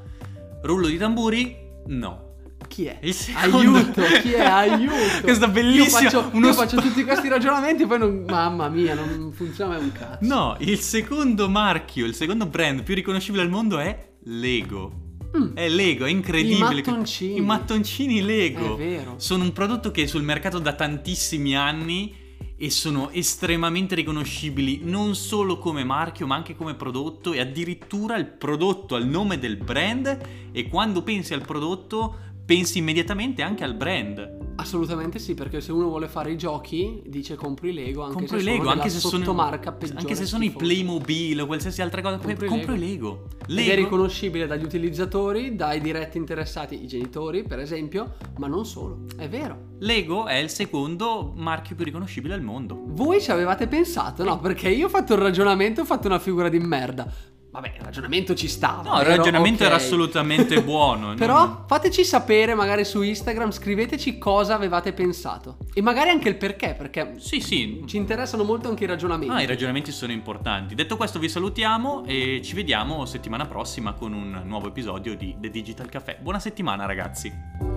Rullo 0.63 0.87
di 0.87 0.97
tamburi? 0.97 1.57
No. 1.87 2.31
Chi 2.73 2.87
è? 2.87 2.99
Il 3.03 3.15
Aiuto, 3.35 4.01
chi 4.23 4.33
è? 4.33 4.41
Aiuto! 4.49 5.21
Questa 5.21 5.47
bellissima- 5.47 6.01
Io 6.01 6.09
faccio, 6.09 6.31
uno 6.33 6.47
io 6.47 6.53
sp- 6.55 6.63
faccio 6.63 6.81
tutti 6.81 7.05
questi 7.05 7.29
ragionamenti 7.29 7.83
e 7.83 7.87
poi 7.87 7.99
non... 7.99 8.25
Mamma 8.27 8.71
mia, 8.71 8.95
non 8.95 9.31
funziona 9.35 9.75
mai 9.75 9.83
un 9.83 9.93
cazzo. 9.93 10.17
No, 10.23 10.57
il 10.61 10.79
secondo 10.79 11.51
marchio, 11.51 12.07
il 12.07 12.15
secondo 12.15 12.47
brand 12.47 12.83
più 12.83 12.95
riconoscibile 12.95 13.43
al 13.43 13.51
mondo 13.51 13.79
è 13.79 14.15
Lego. 14.25 14.91
Mm. 15.37 15.55
È 15.55 15.69
Lego, 15.69 16.07
è 16.07 16.09
incredibile. 16.09 16.57
I 16.57 16.61
mattoncini. 16.61 17.37
I 17.37 17.41
mattoncini 17.43 18.23
Lego. 18.23 18.75
È 18.75 18.79
vero. 18.79 19.15
Sono 19.19 19.45
un 19.45 19.53
prodotto 19.53 19.91
che 19.91 20.05
è 20.05 20.07
sul 20.07 20.23
mercato 20.23 20.59
da 20.59 20.73
tantissimi 20.73 21.55
anni 21.55 22.15
e 22.57 22.71
sono 22.71 23.11
estremamente 23.11 23.95
riconoscibili 23.95 24.81
non 24.85 25.15
solo 25.15 25.59
come 25.59 25.85
marchio 25.85 26.27
ma 26.27 26.37
anche 26.37 26.55
come 26.55 26.75
prodotto 26.75 27.33
e 27.33 27.41
addirittura 27.41 28.17
il 28.17 28.27
prodotto 28.27 28.95
al 28.95 29.07
nome 29.07 29.39
del 29.39 29.57
brand 29.57 30.19
e 30.53 30.69
quando 30.69 31.03
pensi 31.03 31.35
al 31.35 31.41
prodotto 31.41 32.31
pensi 32.53 32.79
immediatamente 32.79 33.41
anche 33.41 33.65
al 33.65 33.75
brand. 33.75 34.41
Assolutamente 34.57 35.19
sì, 35.19 35.33
perché 35.33 35.63
se 35.63 35.73
uno 35.73 35.89
vuole 35.89 36.07
fare 36.07 36.31
i 36.31 36.37
giochi 36.37 37.03
dice 37.07 37.35
compri 37.35 37.73
Lego, 37.73 38.03
anche 38.03 38.17
Compro 38.17 38.37
se 38.37 38.43
i 38.43 38.45
Lego, 38.45 38.65
sono 38.65 38.71
anche 38.75 38.89
se 38.91 38.99
sono, 38.99 39.17
sottomarca 39.17 39.73
peggiore 39.73 39.99
anche 39.99 40.15
se 40.15 40.27
sono 40.27 40.45
i 40.45 40.49
schifosa. 40.49 40.67
Playmobil 40.67 41.41
o 41.41 41.47
qualsiasi 41.47 41.81
altra 41.81 42.03
cosa, 42.03 42.19
Compro 42.19 42.45
i 42.45 42.49
compro 42.49 42.75
i 42.75 42.79
Lego. 42.79 43.29
Lego. 43.47 43.63
Ed 43.63 43.69
è 43.71 43.75
riconoscibile 43.83 44.47
dagli 44.47 44.63
utilizzatori, 44.63 45.57
dai 45.57 45.81
diretti 45.81 46.19
interessati, 46.19 46.83
i 46.83 46.87
genitori 46.87 47.43
per 47.43 47.59
esempio, 47.59 48.17
ma 48.37 48.47
non 48.47 48.67
solo, 48.67 49.05
è 49.17 49.27
vero. 49.27 49.71
Lego 49.79 50.27
è 50.27 50.37
il 50.37 50.51
secondo 50.51 51.33
marchio 51.35 51.75
più 51.75 51.87
riconoscibile 51.87 52.35
al 52.35 52.43
mondo. 52.43 52.79
Voi 52.89 53.21
ci 53.21 53.31
avevate 53.31 53.67
pensato? 53.67 54.23
No, 54.23 54.39
perché 54.39 54.69
io 54.69 54.87
ho 54.87 54.91
fatto 54.91 55.15
il 55.15 55.21
ragionamento 55.21 55.81
ho 55.81 55.85
fatto 55.87 56.07
una 56.07 56.19
figura 56.19 56.51
di 56.51 56.59
merda. 56.59 57.11
Vabbè, 57.53 57.73
il 57.77 57.85
ragionamento 57.85 58.35
ci 58.35 58.49
stava. 58.49 58.81
No, 58.83 58.99
il 59.01 59.05
vero? 59.07 59.17
ragionamento 59.17 59.63
era 59.63 59.75
Ok. 59.75 59.81
assolutamente 59.83 60.61
buono. 60.65 61.13
Però 61.15 61.37
non- 61.37 61.65
fateci 61.67 62.03
sapere 62.03 62.55
magari 62.55 62.83
su 62.87 63.03
Instagram, 63.03 63.51
scriveteci 63.51 64.17
cosa 64.17 64.55
avevate 64.55 64.95
pensato. 64.95 65.59
E 65.75 65.83
magari 65.83 66.09
anche 66.09 66.31
il 66.31 66.37
perché, 66.37 66.75
perché 66.77 67.15
Sì, 67.19 67.41
sì. 67.41 67.83
ci 67.87 67.99
interessano 67.99 68.43
molto 68.43 68.71
anche 68.71 68.85
i 68.85 68.87
ragionamenti. 68.87 69.35
Ah, 69.35 69.43
i 69.43 69.47
ragionamenti 69.47 69.93
sono 69.93 70.13
importanti. 70.13 70.75
Detto 70.75 70.97
questo, 70.97 71.19
vi 71.19 71.29
salutiamo 71.29 72.05
e 72.07 72.41
ci 72.43 72.55
vediamo 72.55 73.05
settimana 73.05 73.45
prossima 73.45 73.93
con 73.93 74.15
un 74.15 74.41
nuovo 74.45 74.69
episodio 74.69 75.15
di 75.15 75.37
The 75.39 75.51
Digital 75.51 75.91
Café. 75.91 76.17
Buona 76.23 76.39
settimana, 76.39 76.87
ragazzi. 76.87 77.72